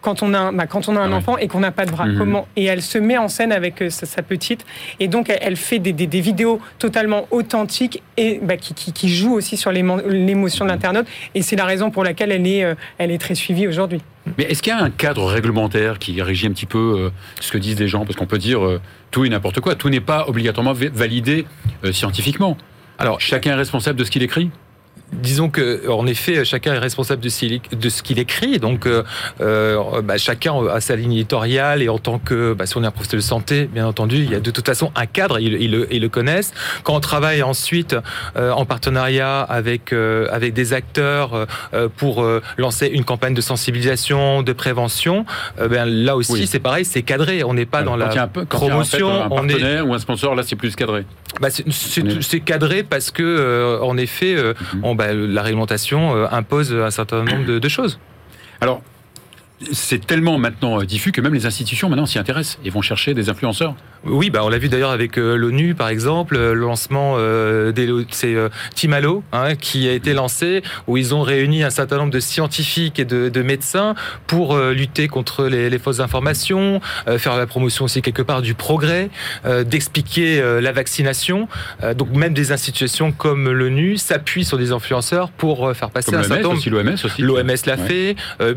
quand 0.01 0.23
on 0.23 0.33
a 0.33 0.39
un, 0.39 0.53
bah, 0.53 0.65
quand 0.65 0.89
on 0.89 0.95
a 0.95 0.99
un 0.99 1.11
ah 1.11 1.15
enfant 1.15 1.37
et 1.37 1.47
qu'on 1.47 1.59
n'a 1.59 1.71
pas 1.71 1.85
de 1.85 1.91
bras. 1.91 2.05
Mhm. 2.05 2.17
Comment? 2.17 2.47
Et 2.55 2.65
elle 2.65 2.81
se 2.81 2.97
met 2.97 3.17
en 3.17 3.27
scène 3.27 3.51
avec 3.51 3.83
sa, 3.89 4.23
petite, 4.23 4.65
et 4.99 5.07
donc 5.07 5.29
elle, 5.29 5.55
fait 5.55 5.77
des, 5.77 5.93
des, 5.93 6.21
vidéos 6.21 6.59
totalement 6.79 7.27
authentiques 7.29 8.01
et 8.17 8.39
bah, 8.41 8.57
qui, 8.57 8.73
qui, 8.73 8.93
qui, 8.93 9.09
jouent 9.09 9.33
aussi 9.33 9.57
sur 9.57 9.71
l'émotion 9.71 10.65
de 10.65 10.71
l'internaute. 10.71 11.05
Et 11.35 11.43
c'est 11.43 11.55
la 11.55 11.65
raison 11.65 11.91
pour 11.91 12.03
laquelle 12.03 12.31
elle 12.31 12.47
est, 12.47 12.65
elle 12.97 13.11
est 13.11 13.19
très 13.19 13.35
suivie 13.35 13.67
aujourd'hui. 13.67 14.01
Mais 14.37 14.43
est-ce 14.43 14.61
qu'il 14.61 14.71
y 14.71 14.75
a 14.75 14.81
un 14.81 14.89
cadre 14.89 15.25
réglementaire 15.25 15.99
qui 15.99 16.21
régit 16.21 16.47
un 16.47 16.51
petit 16.51 16.65
peu 16.65 16.95
euh, 16.97 17.09
ce 17.39 17.51
que 17.51 17.57
disent 17.57 17.79
les 17.79 17.87
gens? 17.87 18.05
Parce 18.05 18.15
qu'on 18.15 18.27
peut 18.27 18.37
dire 18.37 18.63
euh, 18.63 18.79
tout 19.09 19.25
et 19.25 19.29
n'importe 19.29 19.59
quoi. 19.59 19.75
Tout 19.75 19.89
n'est 19.89 19.99
pas 19.99 20.27
obligatoirement 20.27 20.73
validé 20.73 21.45
euh, 21.83 21.91
scientifiquement. 21.91 22.57
Alors, 22.99 23.19
chacun 23.19 23.51
est 23.51 23.55
responsable 23.55 23.97
de 23.97 24.03
ce 24.03 24.11
qu'il 24.11 24.23
écrit? 24.23 24.51
Disons 25.12 25.50
que, 25.50 25.89
en 25.89 26.08
effet, 26.08 26.46
chacun 26.46 26.74
est 26.74 26.80
responsable 26.80 27.22
de 27.22 27.30
ce 27.30 28.03
qu'il 28.03 28.20
écrit. 28.20 28.60
Donc, 28.60 28.86
euh, 28.86 29.03
euh, 29.41 30.01
bah, 30.01 30.18
chacun 30.18 30.53
a 30.68 30.80
sa 30.82 30.96
ligne 30.96 31.13
éditoriale 31.13 31.82
et 31.82 31.89
en 31.89 31.98
tant 31.98 32.20
que, 32.20 32.53
bah, 32.53 32.65
si 32.65 32.77
on 32.77 32.84
est 32.84 32.88
un 32.88 32.91
professeur 32.91 33.18
de 33.18 33.24
santé, 33.24 33.70
bien 33.72 33.88
entendu, 33.88 34.18
il 34.18 34.32
y 34.32 34.36
a 34.36 34.39
de 34.39 34.51
toute 34.51 34.65
façon 34.65 34.91
un 34.96 35.06
cadre. 35.06 35.39
Ils, 35.39 35.72
le, 35.72 36.10
connaissent. 36.12 36.53
Quand 36.84 36.96
on 36.96 37.00
travaille 37.00 37.41
ensuite 37.41 37.96
euh, 38.36 38.51
en 38.51 38.65
partenariat 38.65 39.41
avec 39.41 39.94
avec 39.94 40.53
des 40.53 40.74
acteurs 40.74 41.48
pour 41.98 42.25
lancer 42.58 42.88
une 42.88 43.06
campagne 43.06 43.34
de 43.34 43.41
sensibilisation, 43.41 44.44
de 44.44 44.53
prévention, 44.53 45.25
ben 45.58 45.86
là 45.86 46.15
aussi, 46.15 46.48
c'est 46.48 46.60
pareil, 46.60 46.86
c'est 46.86 47.01
cadré. 47.01 47.44
On 47.44 47.53
n'est 47.53 47.65
pas 47.65 47.84
dans 47.84 47.96
la 47.96 48.27
promotion. 48.27 49.24
un 49.24 49.30
partenaire 49.30 49.88
ou 49.88 49.94
un 49.94 50.00
sponsor, 50.00 50.36
là, 50.36 50.44
c'est 50.46 50.56
plus 50.56 50.75
cadré. 50.75 51.06
Bah, 51.39 51.50
c'est 51.50 52.39
cadré 52.41 52.84
parce 52.84 53.12
que, 53.12 53.80
en 53.82 53.98
effet, 53.98 54.36
mhm. 54.36 54.82
on 54.84 54.96
bah, 55.01 55.13
la 55.13 55.41
réglementation 55.41 56.15
euh, 56.15 56.27
impose 56.29 56.72
un 56.74 56.91
certain 56.91 57.24
nombre 57.24 57.60
de, 57.60 57.70
choses. 57.70 58.00
C'est 59.72 60.06
tellement 60.06 60.38
maintenant 60.38 60.80
euh, 60.80 60.86
diffus 60.86 61.12
que 61.12 61.22
même 61.22 61.34
les 61.34 61.46
institutions 61.46 61.89
maintenant 61.89 62.06
s'y 62.06 62.20
intéressent 62.20 62.60
et 62.63 62.70
vont 62.70 62.82
chercher 62.82 63.13
des 63.13 63.30
influenceurs. 63.30 63.75
Oui, 64.03 64.30
bah 64.32 64.41
on 64.44 64.50
l'a 64.50 64.58
vu 64.58 64.68
d'ailleurs 64.68 64.91
avec 64.91 65.18
euh, 65.18 65.36
l'ONU 65.36 65.75
par 65.75 65.89
exemple, 65.89 66.36
le 66.36 66.53
lancement 66.53 67.15
euh, 67.18 67.72
des 67.72 67.89
c'est 68.10 68.36
Timalo 68.74 69.24
hein, 69.32 69.56
qui 69.56 69.88
a 69.88 69.94
été 69.94 70.13
lancé 70.13 70.63
où 70.88 70.98
ils 70.98 71.13
ont 71.13 71.22
réuni 71.22 71.63
un 71.63 71.70
certain 71.70 71.98
nombre 71.98 72.12
de 72.12 72.20
scientifiques 72.20 73.00
et 73.00 73.06
de, 73.06 73.41
médecins 73.41 73.96
pour 74.27 74.58
lutter 74.58 75.08
contre 75.08 75.46
les, 75.46 75.80
fausses 75.80 76.00
informations, 76.00 76.80
faire 77.18 77.36
la 77.38 77.48
promotion 77.48 77.86
aussi 77.86 78.01
quelque 78.01 78.22
part 78.22 78.41
du 78.41 78.53
progrès, 78.53 79.10
d'expliquer 79.65 80.41
la 80.62 80.72
vaccination. 80.72 81.48
donc 81.98 82.12
même 82.12 82.34
des 82.34 82.51
institutions 82.51 83.12
comme 83.12 83.51
l'ONU 83.51 83.98
s'appuient 83.98 84.46
sur 84.46 84.58
des 84.58 84.72
influenceurs 84.72 85.32
pour 85.32 85.75
faire 85.75 85.89
passer 85.89 86.15
un 86.15 86.24
certain 86.24 86.44
nombre. 86.44 86.62
L'OMS 86.70 86.94
aussi. 87.03 87.22
L'OMS 87.22 87.65
l'a 87.65 87.77
fait. 87.77 88.15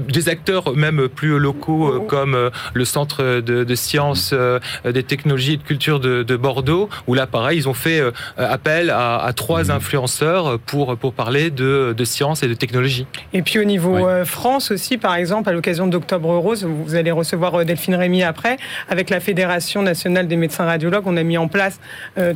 des 0.09 0.29
acteurs 0.29 0.77
même 0.77 0.94
plus 1.03 1.39
locaux 1.39 1.89
euh, 1.89 2.01
comme 2.01 2.35
euh, 2.35 2.51
le 2.73 2.85
centre 2.85 3.41
de, 3.41 3.75
sciences, 3.75 4.31
euh, 4.33 4.59
des 4.85 5.03
technologies 5.03 5.55
et 5.55 5.57
de 5.57 5.63
culture 5.63 6.01
de, 6.01 6.37
Bordeaux, 6.37 6.89
où 7.07 7.15
là, 7.15 7.27
pareil, 7.27 7.59
ils 7.59 7.69
ont 7.69 7.75
fait 7.75 8.03
appel 8.37 8.91
à, 8.91 9.31
trois 9.35 9.65
mmh. 9.65 9.71
influenceurs 9.71 10.59
pour, 10.59 10.97
pour 10.97 11.13
parler 11.13 11.51
de, 11.51 11.95
de 11.97 12.05
sciences 12.05 12.43
et 12.43 12.49
de 12.49 12.55
technologie. 12.55 13.07
Et 13.33 13.43
puis 13.43 13.59
au 13.59 13.65
niveau 13.65 14.07
France 14.25 14.71
aussi, 14.73 14.99
par 14.99 15.15
exemple, 15.15 15.49
à 15.49 15.53
l'occasion 15.53 15.87
d'Octobre 15.87 16.37
Rose, 16.37 16.65
vous 16.65 16.95
allez 16.95 17.13
recevoir 17.13 17.65
Delphine 17.65 17.95
Rémy 17.95 18.25
après, 18.25 18.57
avec 18.89 19.11
la 19.11 19.21
Fédération 19.21 19.83
nationale 19.83 20.27
des 20.27 20.37
médecins 20.37 20.65
radiologues, 20.65 21.05
on 21.07 21.17
a 21.17 21.23
mis 21.23 21.39
en 21.39 21.49
place 21.49 21.81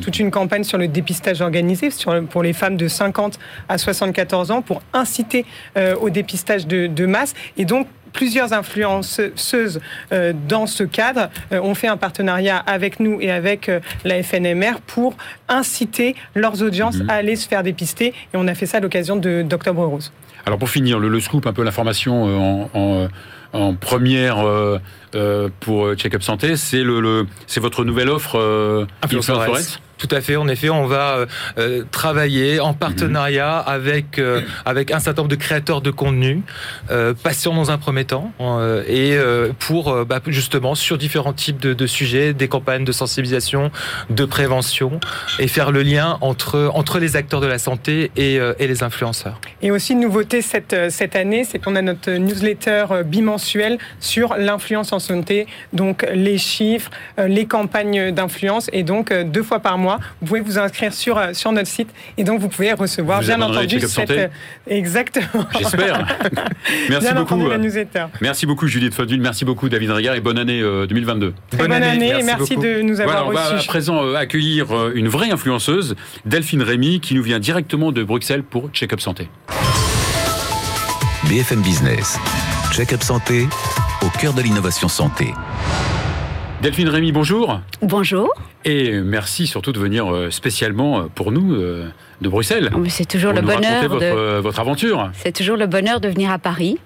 toute 0.00 0.18
une 0.18 0.30
campagne 0.30 0.64
sur 0.64 0.78
le 0.78 0.88
dépistage 0.88 1.40
organisé 1.40 1.90
sur, 1.90 2.24
pour 2.26 2.42
les 2.42 2.52
femmes 2.52 2.76
de 2.76 2.88
50 2.88 3.38
à 3.68 3.78
74 3.78 4.50
ans 4.52 4.62
pour 4.62 4.82
inciter 4.92 5.44
au 6.00 6.10
dépistage 6.10 6.66
de, 6.66 6.86
de 6.86 7.06
masse 7.06 7.34
et 7.56 7.64
donc 7.64 7.86
plusieurs 8.12 8.52
influenceuses 8.52 9.80
euh, 10.12 10.32
dans 10.48 10.66
ce 10.66 10.84
cadre 10.84 11.28
euh, 11.52 11.60
ont 11.60 11.74
fait 11.74 11.88
un 11.88 11.96
partenariat 11.96 12.58
avec 12.58 13.00
nous 13.00 13.20
et 13.20 13.30
avec 13.30 13.68
euh, 13.68 13.80
la 14.04 14.22
FNMR 14.22 14.80
pour 14.86 15.16
inciter 15.48 16.14
leurs 16.34 16.62
audiences 16.62 16.98
mhm. 16.98 17.10
à 17.10 17.14
aller 17.14 17.36
se 17.36 17.48
faire 17.48 17.62
dépister. 17.62 18.08
Et 18.08 18.36
on 18.36 18.46
a 18.48 18.54
fait 18.54 18.66
ça 18.66 18.78
à 18.78 18.80
l'occasion 18.80 19.16
d'Octobre 19.16 19.84
Rose. 19.84 20.12
Alors 20.46 20.58
pour 20.58 20.70
finir, 20.70 20.98
le, 20.98 21.20
scoop, 21.20 21.46
un 21.46 21.52
peu 21.52 21.62
l'information 21.62 22.68
en, 23.52 23.74
première 23.74 24.44
pour 25.60 25.94
Check 25.94 26.14
Up 26.14 26.22
Santé, 26.22 26.56
c'est 26.56 26.82
le, 26.82 27.26
votre 27.56 27.84
nouvelle 27.84 28.08
offre 28.08 28.86
Influence 29.02 29.80
tout 29.98 30.08
à 30.12 30.20
fait. 30.20 30.36
En 30.36 30.48
effet, 30.48 30.70
on 30.70 30.86
va 30.86 31.16
euh, 31.16 31.26
euh, 31.58 31.84
travailler 31.90 32.60
en 32.60 32.72
partenariat 32.72 33.58
avec 33.58 34.18
euh, 34.18 34.40
avec 34.64 34.92
un 34.92 35.00
certain 35.00 35.22
nombre 35.22 35.30
de 35.30 35.36
créateurs 35.36 35.82
de 35.82 35.90
contenu, 35.90 36.42
patients 37.22 37.54
dans 37.54 37.70
un 37.70 37.78
premier 37.78 38.04
temps, 38.04 38.32
et 38.86 39.18
pour 39.58 40.04
bah, 40.04 40.20
justement 40.28 40.74
sur 40.74 40.96
différents 40.96 41.32
types 41.32 41.58
de, 41.58 41.86
sujets, 41.86 42.32
des 42.32 42.48
campagnes 42.48 42.84
de 42.84 42.92
sensibilisation, 42.92 43.70
de 44.10 44.24
prévention, 44.24 45.00
et 45.38 45.48
faire 45.48 45.72
le 45.72 45.82
lien 45.82 46.18
entre 46.20 46.70
entre 46.74 46.98
les 46.98 47.16
acteurs 47.16 47.40
de 47.40 47.46
la 47.46 47.58
santé 47.58 48.12
et, 48.16 48.34
et 48.36 48.66
les 48.66 48.82
influenceurs. 48.82 49.40
Et 49.62 49.70
aussi 49.70 49.94
une 49.94 50.00
nouveauté 50.00 50.42
cette 50.42 50.90
cette 50.90 51.16
année, 51.16 51.44
c'est 51.44 51.58
qu'on 51.58 51.74
a 51.74 51.82
notre 51.82 52.10
newsletter 52.12 52.86
bimensuel 53.04 53.78
sur 53.98 54.36
l'influence 54.36 54.92
en 54.92 54.97
santé, 54.98 55.46
donc 55.72 56.06
les 56.14 56.38
chiffres, 56.38 56.90
les 57.18 57.46
campagnes 57.46 58.10
d'influence, 58.10 58.68
et 58.72 58.82
donc 58.82 59.12
deux 59.12 59.42
fois 59.42 59.60
par 59.60 59.78
mois 59.78 59.98
vous 60.20 60.26
pouvez 60.26 60.40
vous 60.40 60.58
inscrire 60.58 60.92
sur, 60.92 61.18
euh, 61.18 61.32
sur 61.32 61.52
notre 61.52 61.68
site 61.68 61.88
et 62.16 62.24
donc 62.24 62.40
vous 62.40 62.48
pouvez 62.48 62.72
recevoir, 62.72 63.20
bien 63.20 63.40
entendu, 63.40 63.80
cette. 63.80 64.10
Euh, 64.10 64.28
exactement. 64.66 65.46
J'espère. 65.58 66.06
merci 66.88 67.14
beaucoup. 67.14 67.48
la 67.48 67.58
Merci 68.20 68.46
beaucoup, 68.46 68.66
Judith 68.66 68.94
Fodul. 68.94 69.20
Merci 69.20 69.44
beaucoup, 69.44 69.68
David 69.68 69.90
Regard, 69.90 70.14
et 70.14 70.20
bonne 70.20 70.38
année 70.38 70.60
2022. 70.60 71.26
Euh, 71.26 71.56
bonne, 71.56 71.72
année, 71.72 72.08
et 72.18 72.22
merci 72.22 72.56
de 72.56 72.82
nous 72.82 73.00
avoir 73.00 73.26
voilà, 73.26 73.46
On 73.46 73.52
va 73.52 73.58
à 73.58 73.62
présent 73.64 74.14
accueillir 74.14 74.90
une 74.94 75.08
vraie 75.08 75.30
influenceuse, 75.30 75.94
Delphine 76.24 76.62
Rémy, 76.62 77.00
qui 77.00 77.14
nous 77.14 77.22
vient 77.22 77.38
directement 77.38 77.92
de 77.92 78.02
Bruxelles 78.02 78.42
pour 78.42 78.70
Check-up 78.72 79.00
Santé. 79.00 79.28
BFM 81.28 81.60
Business. 81.60 82.18
Check-up 82.72 83.02
Santé, 83.02 83.46
au 84.02 84.08
cœur 84.18 84.32
de 84.32 84.42
l'innovation 84.42 84.88
santé. 84.88 85.34
Delphine 86.62 86.88
Rémy, 86.88 87.12
bonjour. 87.12 87.60
Bonjour. 87.82 88.28
Et 88.64 89.00
merci 89.00 89.46
surtout 89.46 89.72
de 89.72 89.78
venir 89.78 90.12
euh, 90.12 90.30
spécialement 90.30 90.98
euh, 90.98 91.02
pour 91.14 91.30
nous 91.32 91.54
euh, 91.54 91.88
de 92.20 92.28
Bruxelles. 92.28 92.70
C'est 92.88 93.08
toujours 93.08 93.32
le 93.32 93.40
bonheur 93.40 93.88
de 93.88 94.38
votre 94.40 94.58
aventure. 94.58 95.10
C'est 95.14 95.32
toujours 95.32 95.56
le 95.56 95.66
bonheur 95.66 96.00
de 96.00 96.08
venir 96.08 96.30
à 96.30 96.38
Paris. 96.38 96.78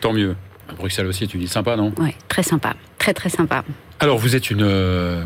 Tant 0.00 0.12
mieux. 0.12 0.36
À 0.68 0.74
Bruxelles 0.74 1.06
aussi, 1.06 1.26
tu 1.26 1.38
dis 1.38 1.48
sympa, 1.48 1.76
non? 1.76 1.92
Oui, 1.98 2.10
très 2.28 2.42
sympa, 2.42 2.74
très 2.98 3.12
très 3.14 3.28
sympa. 3.28 3.64
Alors 4.00 4.18
vous 4.18 4.34
êtes 4.36 4.50
une, 4.50 4.66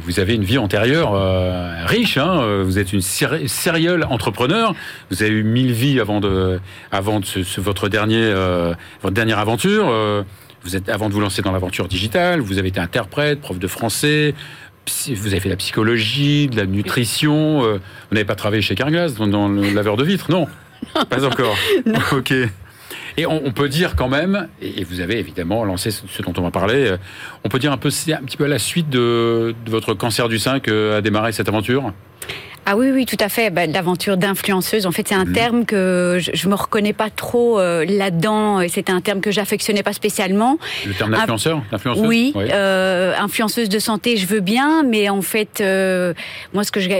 vous 0.02 0.20
avez 0.20 0.34
une 0.34 0.44
vie 0.44 0.58
antérieure 0.58 1.12
riche, 1.86 2.18
hein 2.18 2.62
vous 2.62 2.78
êtes 2.78 2.92
une 2.92 3.00
sérieuse 3.00 4.04
entrepreneur. 4.10 4.74
Vous 5.10 5.22
avez 5.22 5.32
eu 5.32 5.42
mille 5.42 5.72
vies 5.72 6.00
avant 6.00 6.20
de, 6.20 6.60
avant 6.92 7.20
de 7.20 7.60
votre 7.60 7.88
dernier, 7.88 8.32
votre 9.00 9.14
dernière 9.14 9.38
aventure. 9.38 9.92
Vous 10.68 10.76
êtes, 10.76 10.90
avant 10.90 11.08
de 11.08 11.14
vous 11.14 11.20
lancer 11.20 11.40
dans 11.40 11.50
l'aventure 11.50 11.88
digitale, 11.88 12.40
vous 12.40 12.58
avez 12.58 12.68
été 12.68 12.78
interprète, 12.78 13.40
prof 13.40 13.58
de 13.58 13.66
français, 13.66 14.34
vous 15.08 15.28
avez 15.28 15.40
fait 15.40 15.48
de 15.48 15.54
la 15.54 15.56
psychologie, 15.56 16.46
de 16.46 16.56
la 16.56 16.66
nutrition. 16.66 17.64
Euh, 17.64 17.78
vous 18.10 18.14
n'avez 18.14 18.26
pas 18.26 18.34
travaillé 18.34 18.60
chez 18.60 18.74
Carglass 18.74 19.14
dans, 19.14 19.48
le 19.48 19.72
laveur 19.72 19.96
de 19.96 20.04
vitres, 20.04 20.30
non, 20.30 20.46
Pas 21.08 21.24
encore. 21.24 21.56
Ok. 22.12 22.34
Et 23.16 23.24
on, 23.24 23.50
peut 23.50 23.70
dire 23.70 23.96
quand 23.96 24.08
même, 24.08 24.46
et 24.60 24.84
vous 24.84 25.00
avez 25.00 25.18
évidemment 25.18 25.64
lancé 25.64 25.90
ce, 25.90 26.22
dont 26.22 26.34
on 26.36 26.42
va 26.42 26.50
parler, 26.50 26.86
euh, 26.86 26.96
on 27.44 27.48
peut 27.48 27.58
dire 27.58 27.72
un 27.72 27.78
peu, 27.78 27.88
c'est 27.88 28.12
un 28.12 28.22
petit 28.22 28.36
peu 28.36 28.44
à 28.44 28.48
la 28.48 28.58
suite 28.58 28.90
de, 28.90 29.54
de 29.64 29.70
votre 29.70 29.94
cancer 29.94 30.28
du 30.28 30.38
sein 30.38 30.60
qu'a 30.60 31.00
démarré 31.00 31.32
cette 31.32 31.48
aventure? 31.48 31.94
Ah 32.70 32.76
oui, 32.76 32.90
oui, 32.92 33.06
tout 33.06 33.16
à 33.18 33.30
fait. 33.30 33.48
Bah, 33.48 33.66
L'aventure 33.66 34.18
d'influenceuse, 34.18 34.84
en 34.84 34.92
fait, 34.92 35.08
c'est 35.08 35.14
un 35.14 35.24
mhm. 35.24 35.32
terme 35.32 35.64
que 35.64 36.18
je, 36.20 36.32
je 36.34 36.48
me 36.48 36.54
reconnais 36.54 36.92
pas 36.92 37.08
trop 37.08 37.58
euh, 37.58 37.86
là-dedans. 37.86 38.60
Et 38.60 38.68
c'est 38.68 38.90
un 38.90 39.00
terme 39.00 39.22
que 39.22 39.30
j'affectionnais 39.30 39.82
pas 39.82 39.94
spécialement. 39.94 40.58
Le 40.86 40.92
terme 40.92 41.12
d'influenceur, 41.12 41.62
Oui, 41.96 42.34
euh, 42.36 43.14
influenceuse 43.18 43.70
de 43.70 43.78
santé, 43.78 44.18
je 44.18 44.26
veux 44.26 44.40
bien, 44.40 44.82
mais 44.82 45.08
en 45.08 45.22
fait, 45.22 45.62
euh, 45.62 46.12
moi, 46.52 46.62
ce 46.62 46.70
que 46.70 46.80
je, 46.80 46.90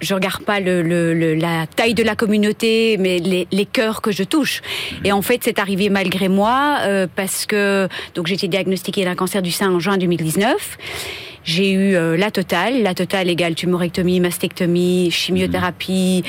je, 0.00 0.14
regarde 0.14 0.44
pas 0.44 0.60
le, 0.60 0.82
le, 0.82 1.34
la 1.34 1.66
taille 1.66 1.94
de 1.94 2.04
la 2.04 2.14
communauté, 2.14 2.96
mais 3.00 3.18
les, 3.18 3.48
les 3.50 3.66
cœurs 3.66 4.02
que 4.02 4.12
je 4.12 4.22
touche. 4.22 4.62
Mhm. 4.92 4.98
Et 5.06 5.10
en 5.10 5.22
fait, 5.22 5.40
c'est 5.42 5.58
arrivé 5.58 5.88
malgré 5.88 6.28
moi 6.28 6.78
euh, 6.82 7.08
parce 7.16 7.44
que 7.44 7.88
donc 8.14 8.28
j'ai 8.28 8.34
été 8.34 8.46
diagnostiquée 8.46 9.04
d'un 9.04 9.16
cancer 9.16 9.42
du 9.42 9.50
sein 9.50 9.72
en 9.72 9.80
juin 9.80 9.98
2019. 9.98 10.78
J'ai 11.44 11.72
eu 11.72 11.94
euh, 11.94 12.16
la 12.16 12.30
totale, 12.30 12.82
la 12.82 12.94
totale 12.94 13.28
égale 13.28 13.54
tumorectomie, 13.54 14.20
mastectomie, 14.20 15.10
chimiothérapie, 15.10 16.22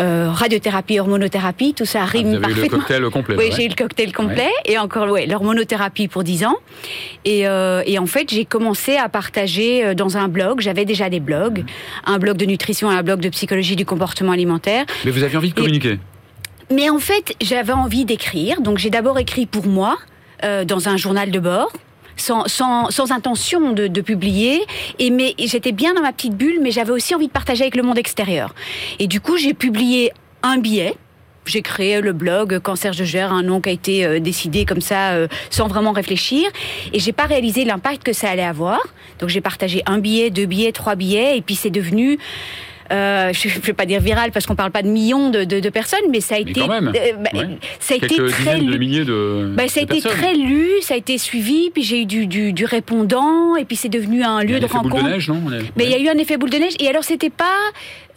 euh, 0.00 0.30
radiothérapie, 0.30 0.98
hormonothérapie, 0.98 1.74
tout 1.74 1.84
ça 1.84 2.04
rime 2.04 2.40
ah, 2.42 2.48
vous 2.48 2.52
avez 2.52 2.60
Eu 2.60 2.62
le 2.64 2.68
cocktail 2.68 3.02
complet. 3.10 3.36
Oui, 3.38 3.50
j'ai 3.56 3.64
eu 3.64 3.68
le 3.68 3.74
cocktail 3.74 4.12
complet 4.12 4.50
et 4.64 4.78
encore 4.78 5.08
ouais, 5.10 5.26
l'hormonothérapie 5.26 6.08
pour 6.08 6.24
10 6.24 6.44
ans. 6.44 6.56
Et, 7.24 7.46
euh, 7.46 7.82
et 7.86 7.98
en 7.98 8.06
fait, 8.06 8.30
j'ai 8.30 8.44
commencé 8.44 8.96
à 8.96 9.08
partager 9.08 9.84
euh, 9.84 9.94
dans 9.94 10.16
un 10.16 10.28
blog. 10.28 10.60
J'avais 10.60 10.84
déjà 10.84 11.08
des 11.08 11.20
blogs, 11.20 11.64
un 12.04 12.18
blog 12.18 12.36
de 12.36 12.44
nutrition 12.44 12.90
et 12.90 12.94
un 12.94 13.02
blog 13.02 13.20
de 13.20 13.28
psychologie 13.28 13.76
du 13.76 13.84
comportement 13.84 14.32
alimentaire. 14.32 14.86
Mais 15.04 15.10
vous 15.10 15.22
aviez 15.22 15.36
envie 15.36 15.50
de 15.50 15.54
communiquer? 15.54 15.98
Mais 16.70 16.90
en 16.90 16.98
fait, 16.98 17.34
j'avais 17.40 17.72
envie 17.72 18.04
d'écrire. 18.04 18.60
Donc 18.60 18.78
j'ai 18.78 18.90
d'abord 18.90 19.18
écrit 19.18 19.46
pour 19.46 19.66
moi. 19.66 19.96
Euh, 20.44 20.64
dans 20.64 20.88
un 20.88 20.96
journal 20.96 21.32
de 21.32 21.40
bord 21.40 21.72
sans, 22.18 22.46
sans, 22.46 22.90
sans 22.90 23.10
intention 23.12 23.72
de, 23.72 23.86
de, 23.86 24.00
publier. 24.00 24.64
Et 24.98 25.10
mais 25.10 25.34
j'étais 25.38 25.72
bien 25.72 25.94
dans 25.94 26.02
ma 26.02 26.12
petite 26.12 26.34
bulle, 26.34 26.58
mais 26.60 26.70
j'avais 26.70 26.92
aussi 26.92 27.14
envie 27.14 27.28
de 27.28 27.32
partager 27.32 27.62
avec 27.62 27.76
le 27.76 27.82
monde 27.82 27.98
extérieur. 27.98 28.54
Et 28.98 29.06
du 29.06 29.20
coup, 29.20 29.36
j'ai 29.36 29.54
publié 29.54 30.12
un 30.42 30.58
billet 30.58 30.94
j'ai 31.48 31.62
créé 31.62 32.00
le 32.00 32.12
blog 32.12 32.58
Cancer 32.60 32.94
de 32.94 33.04
gère, 33.04 33.32
un 33.32 33.42
nom 33.42 33.60
qui 33.60 33.70
a 33.70 33.72
été 33.72 34.04
euh, 34.04 34.20
décidé 34.20 34.64
comme 34.64 34.80
ça, 34.80 35.12
euh, 35.12 35.28
sans 35.50 35.66
vraiment 35.66 35.92
réfléchir. 35.92 36.48
Et 36.92 36.98
j'ai 36.98 37.12
pas 37.12 37.24
réalisé 37.24 37.64
l'impact 37.64 38.02
que 38.02 38.12
ça 38.12 38.30
allait 38.30 38.44
avoir. 38.44 38.80
Donc 39.18 39.30
j'ai 39.30 39.40
partagé 39.40 39.82
un 39.86 39.98
billet, 39.98 40.30
deux 40.30 40.46
billets, 40.46 40.72
trois 40.72 40.94
billets, 40.94 41.36
et 41.36 41.40
puis 41.40 41.54
c'est 41.54 41.70
devenu 41.70 42.18
euh, 42.90 43.32
je 43.32 43.48
ne 43.48 43.62
vais 43.62 43.72
pas 43.74 43.84
dire 43.84 44.00
viral 44.00 44.30
parce 44.32 44.46
qu'on 44.46 44.54
parle 44.54 44.70
pas 44.70 44.82
de 44.82 44.88
millions 44.88 45.30
de, 45.30 45.44
de, 45.44 45.60
de 45.60 45.68
personnes, 45.68 46.08
mais 46.10 46.20
ça 46.20 46.36
a 46.36 46.38
été, 46.38 46.60
quand 46.60 46.68
même. 46.68 46.92
Euh, 46.94 47.12
bah, 47.18 47.40
ça 47.80 47.94
a 47.94 47.96
été 47.98 48.16
très 48.16 48.58
lu. 48.58 48.78
De 48.78 49.04
de, 49.04 49.52
bah, 49.54 49.68
ça 49.68 49.80
a 49.80 49.82
été 49.82 50.00
très 50.00 50.34
lu, 50.34 50.68
ça 50.80 50.94
a 50.94 50.96
été 50.96 51.18
suivi, 51.18 51.70
puis 51.70 51.82
j'ai 51.82 52.02
eu 52.02 52.06
du, 52.06 52.26
du, 52.26 52.52
du, 52.52 52.64
répondant, 52.64 53.56
et 53.56 53.64
puis 53.64 53.76
c'est 53.76 53.88
devenu 53.90 54.22
un 54.22 54.42
lieu 54.42 54.58
de 54.58 54.66
rencontre. 54.66 54.96
Boule 54.96 55.04
de 55.04 55.08
neige, 55.08 55.28
non? 55.28 55.42
Mais 55.76 55.84
il 55.84 55.90
y 55.90 55.94
a 55.94 55.98
eu 55.98 56.08
un 56.08 56.18
effet 56.18 56.36
boule 56.36 56.50
de 56.50 56.56
neige, 56.56 56.74
et 56.80 56.88
alors 56.88 57.04
c'était 57.04 57.30
pas, 57.30 57.44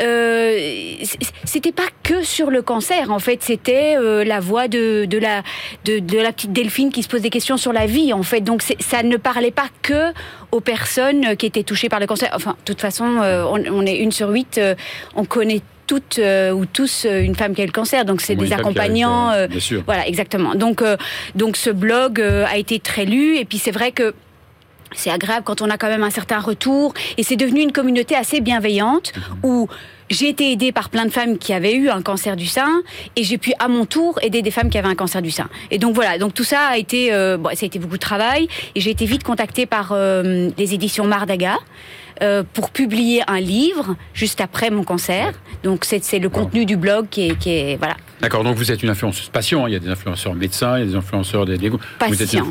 euh, 0.02 0.96
c'était 1.44 1.74
pas 1.74 1.88
que 2.04 2.24
sur 2.24 2.50
le 2.50 2.62
cancer. 2.62 3.12
En 3.12 3.20
fait, 3.20 3.44
c'était 3.44 3.96
la 4.24 4.40
voix 4.40 4.68
de, 4.70 5.06
de 5.06 5.18
la 5.18 5.44
de, 5.86 6.18
la 6.18 6.32
petite 6.32 6.54
Delphine 6.54 6.92
qui 6.92 7.04
se 7.04 7.10
pose 7.10 7.22
des 7.22 7.30
questions 7.30 7.58
sur 7.58 7.74
la 7.74 7.88
vie. 7.88 8.14
En 8.14 8.24
fait, 8.24 8.42
donc 8.42 8.62
ça 8.62 9.04
ne 9.04 9.18
parlait 9.18 9.52
pas 9.52 9.68
que 9.82 10.12
aux 10.52 10.62
personnes 10.62 11.36
qui 11.38 11.46
étaient 11.46 11.64
touchées 11.64 11.90
par 11.90 12.00
le 12.00 12.08
cancer. 12.08 12.30
Enfin, 12.34 12.52
de 12.52 12.66
toute 12.66 12.82
façon, 12.82 13.06
on, 13.06 13.64
on, 13.72 13.86
est 13.86 13.98
une 13.98 14.12
sur 14.12 14.30
huit, 14.30 14.60
euh, 14.62 14.76
on 15.16 15.26
connaît 15.26 15.62
toutes 15.88 16.20
euh, 16.20 16.52
ou 16.52 16.66
tous 16.66 17.06
une 17.06 17.36
femme 17.36 17.54
qui 17.54 17.62
a 17.62 17.66
le 17.66 17.72
cancer, 17.72 18.06
donc 18.06 18.22
c'est 18.22 18.36
des 18.36 18.54
accompagnants. 18.54 19.30
A, 19.30 19.48
bien 19.48 19.60
sûr. 19.60 19.84
Voilà, 19.86 20.08
exactement. 20.08 20.56
Donc, 20.56 20.84
donc 21.36 21.58
ce 21.58 21.70
blog 21.70 22.22
a 22.22 22.58
été 22.58 22.80
très 22.80 23.06
lu, 23.06 23.38
et 23.38 23.46
puis 23.46 23.58
c'est 23.58 23.72
vrai 23.72 23.92
que 23.92 24.14
c'est 24.94 25.10
agréable 25.10 25.44
quand 25.46 25.62
on 25.62 25.70
a 25.70 25.78
quand 25.78 25.88
même 25.88 26.04
un 26.04 26.10
certain 26.10 26.40
retour, 26.40 26.94
et 27.18 27.24
c'est 27.24 27.36
devenu 27.36 27.62
une 27.62 27.72
communauté 27.72 28.16
assez 28.16 28.40
bienveillante 28.40 29.12
mmh. 29.16 29.46
où 29.46 29.68
j'ai 30.12 30.28
été 30.28 30.52
aidée 30.52 30.72
par 30.72 30.90
plein 30.90 31.06
de 31.06 31.10
femmes 31.10 31.38
qui 31.38 31.54
avaient 31.54 31.74
eu 31.74 31.90
un 31.90 32.02
cancer 32.02 32.36
du 32.36 32.46
sein 32.46 32.84
et 33.16 33.24
j'ai 33.24 33.38
pu 33.38 33.54
à 33.60 33.68
mon 33.68 33.86
tour 33.86 34.20
aider 34.22 34.42
des 34.42 34.52
femmes 34.52 34.70
qui 34.70 34.78
avaient 34.78 34.90
un 34.90 34.96
cancer 34.96 35.22
du 35.22 35.32
sein. 35.32 35.50
Et 35.72 35.78
donc 35.78 35.96
voilà, 35.96 36.18
donc 36.18 36.34
tout 36.34 36.44
ça 36.44 36.68
a 36.68 36.78
été, 36.78 37.14
euh, 37.14 37.38
bon, 37.38 37.50
ça 37.56 37.64
a 37.64 37.66
été 37.66 37.80
beaucoup 37.80 37.96
de 37.96 38.02
travail 38.02 38.48
et 38.76 38.82
j'ai 38.82 38.92
été 38.92 39.06
vite 39.06 39.24
contactée 39.24 39.66
par 39.66 39.92
euh, 39.94 40.50
les 40.58 40.74
éditions 40.74 41.06
Mardaga. 41.06 41.58
Euh, 42.22 42.44
pour 42.54 42.70
publier 42.70 43.24
un 43.28 43.40
livre 43.40 43.96
juste 44.14 44.42
après 44.42 44.70
mon 44.70 44.84
cancer. 44.84 45.34
Donc 45.64 45.86
c'est 45.86 46.20
le 46.20 46.30
contenu 46.30 46.66
du 46.66 46.78
blog 46.78 47.08
qui 47.10 47.30
est, 47.30 47.36
qui 47.38 47.50
est 47.50 47.78
voilà. 47.78 47.98
D'accord. 48.22 48.44
Donc 48.44 48.58
vous 48.58 48.72
êtes 48.72 48.84
une 48.84 48.90
influenceuse 48.90 49.30
patient. 49.30 49.66
Il 49.66 49.74
y 49.74 49.76
a 49.76 49.80
des 49.80 49.90
influenceurs 49.90 50.36
médecins, 50.36 50.78
il 50.78 50.82
y 50.82 50.84
a 50.84 50.92
des 50.92 50.96
influenceurs 50.96 51.46
des. 51.46 51.58
Patient 51.98 52.46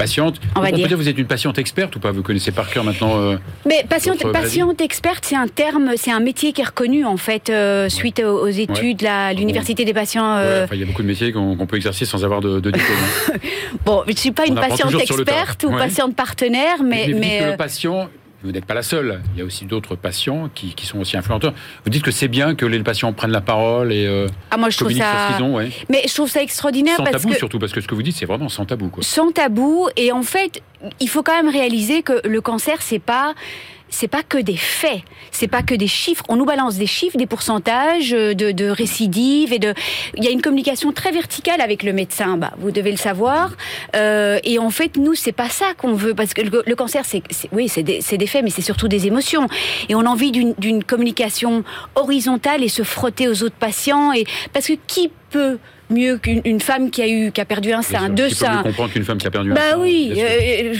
patiente. 0.00 0.40
On, 0.56 0.60
va 0.60 0.72
dire. 0.72 0.84
peut 0.84 0.88
dire 0.88 0.96
vous 0.96 1.08
êtes 1.08 1.18
une 1.18 1.26
patiente 1.26 1.58
experte 1.58 1.94
ou 1.96 2.00
pas? 2.00 2.10
Vous 2.10 2.22
connaissez 2.22 2.52
par 2.52 2.70
cœur 2.70 2.84
maintenant 2.84 3.18
euh, 3.18 3.36
Mais 3.66 3.84
patiente, 3.88 4.24
patiente 4.32 4.80
experte, 4.80 5.24
c'est 5.26 5.36
un 5.36 5.48
terme, 5.48 5.92
c'est 5.96 6.10
un 6.10 6.20
métier 6.20 6.52
qui 6.52 6.62
est 6.62 6.64
reconnu 6.64 7.04
en 7.04 7.18
fait 7.18 7.50
euh, 7.50 7.88
suite 7.88 8.20
aux, 8.20 8.46
études, 8.46 9.04
à 9.04 9.32
l'université 9.34 9.84
des 9.84 9.92
patients. 9.92 10.36
Euh... 10.36 10.62
Ouais, 10.62 10.76
il 10.76 10.80
y 10.80 10.82
a 10.82 10.86
beaucoup 10.86 11.02
de 11.02 11.08
métiers 11.08 11.32
qu'on 11.32 11.56
qu 11.56 11.66
peut 11.66 11.76
exercer 11.76 12.06
sans 12.06 12.24
avoir 12.24 12.40
de, 12.40 12.60
de 12.60 12.70
diplôme. 12.70 12.96
Hein. 12.98 13.32
bon, 13.84 14.02
je 14.06 14.12
ne 14.12 14.16
suis 14.16 14.32
pas 14.32 14.46
une 14.46 14.54
patiente 14.54 14.94
experte 14.94 15.64
ou 15.64 15.70
patiente 15.70 16.16
partenaire, 16.16 16.82
mais. 16.82 17.08
mais, 17.08 17.14
mais, 17.14 17.40
mais 17.42 17.50
le 17.50 17.56
patient 17.56 18.08
vous 18.42 18.52
n'êtes 18.52 18.64
pas 18.64 18.74
la 18.74 18.82
seule. 18.82 19.20
Il 19.34 19.38
y 19.38 19.42
a 19.42 19.44
aussi 19.44 19.66
d'autres 19.66 19.96
patients 19.96 20.48
qui, 20.54 20.74
qui, 20.74 20.86
sont 20.86 20.98
aussi 20.98 21.16
influenceurs. 21.16 21.52
Vous 21.84 21.90
dites 21.90 22.02
que 22.02 22.10
c'est 22.10 22.28
bien 22.28 22.54
que 22.54 22.64
les 22.64 22.80
patients 22.80 23.12
prennent 23.12 23.30
la 23.30 23.40
parole 23.40 23.92
et 23.92 24.06
euh, 24.06 24.26
ah, 24.50 24.56
moi, 24.56 24.70
je 24.70 24.78
trouve 24.78 24.92
ça... 24.92 24.96
sur 24.96 25.04
ce 25.04 25.36
qu'ils 25.36 25.44
ont. 25.44 25.56
Ouais. 25.56 25.70
Mais 25.88 26.02
je 26.06 26.14
trouve 26.14 26.30
ça 26.30 26.42
extraordinaire. 26.42 26.96
Sans 26.96 27.04
parce 27.04 27.22
tabou 27.22 27.32
que... 27.32 27.38
surtout, 27.38 27.58
parce 27.58 27.72
que 27.72 27.80
ce 27.80 27.88
que 27.88 27.94
vous 27.94 28.02
dites, 28.02 28.16
c'est 28.16 28.26
vraiment 28.26 28.48
sans 28.48 28.64
tabou. 28.64 28.88
Quoi. 28.88 29.02
Sans 29.02 29.30
tabou. 29.30 29.88
Et 29.96 30.12
en 30.12 30.22
fait, 30.22 30.62
il 31.00 31.08
faut 31.08 31.22
quand 31.22 31.34
même 31.34 31.50
réaliser 31.50 32.02
que 32.02 32.26
le 32.26 32.40
cancer, 32.40 32.80
c'est 32.80 32.98
pas 32.98 33.34
c'est 33.90 34.08
pas 34.08 34.22
que 34.22 34.38
des 34.38 34.56
faits, 34.56 35.02
c'est 35.30 35.48
pas 35.48 35.62
que 35.62 35.74
des 35.74 35.86
chiffres. 35.86 36.24
On 36.28 36.36
nous 36.36 36.44
balance 36.44 36.76
des 36.76 36.86
chiffres, 36.86 37.16
des 37.16 37.26
pourcentages 37.26 38.10
de, 38.10 38.32
de 38.32 38.68
récidives 38.68 39.52
et. 39.52 39.60
Il 40.16 40.24
y 40.24 40.28
a 40.28 40.30
une 40.30 40.42
communication 40.42 40.92
très 40.92 41.12
verticale 41.12 41.60
avec 41.60 41.82
le 41.82 41.92
médecin. 41.92 42.36
Bah, 42.36 42.52
vous 42.58 42.70
devez 42.70 42.90
le 42.90 42.96
savoir. 42.96 43.52
Euh, 43.96 44.38
et 44.44 44.58
en 44.58 44.70
fait, 44.70 44.96
nous, 44.96 45.14
c'est 45.14 45.32
pas 45.32 45.48
ça 45.48 45.66
qu'on 45.76 45.94
veut 45.94 46.14
parce 46.14 46.34
que 46.34 46.42
le, 46.42 46.62
le 46.66 46.76
cancer, 46.76 47.04
c'est 47.04 47.22
oui, 47.52 47.68
c'est 47.68 47.82
des, 47.82 48.00
des, 48.00 48.26
faits, 48.26 48.42
mais 48.42 48.50
c'est 48.50 48.62
surtout 48.62 48.88
des 48.88 49.06
émotions. 49.06 49.46
Et 49.88 49.94
on 49.94 50.00
a 50.00 50.08
envie 50.08 50.32
d'une 50.32 50.84
communication 50.84 51.64
horizontale 51.94 52.62
et 52.62 52.68
se 52.68 52.82
frotter 52.82 53.28
aux 53.28 53.42
autres 53.42 53.56
patients. 53.56 54.12
Et 54.12 54.24
parce 54.52 54.66
que 54.66 54.74
qui 54.86 55.10
peut 55.30 55.58
mieux 55.90 56.18
qu'une 56.18 56.60
femme 56.60 56.90
qui 56.90 57.02
a 57.02 57.08
eu 57.08 57.32
qui 57.32 57.40
a 57.40 57.44
perdu 57.44 57.72
un 57.72 57.82
sein, 57.82 58.08
deux 58.08 58.30
seins. 58.30 58.62
comprendre 58.62 58.92
qu'une 58.92 59.04
femme 59.04 59.18
qui 59.18 59.26
a 59.26 59.30
perdu 59.30 59.50
un 59.50 59.54
bah 59.54 59.60
sein. 59.70 59.76
Bah 59.76 59.82
oui, 59.82 60.12
euh, 60.16 60.74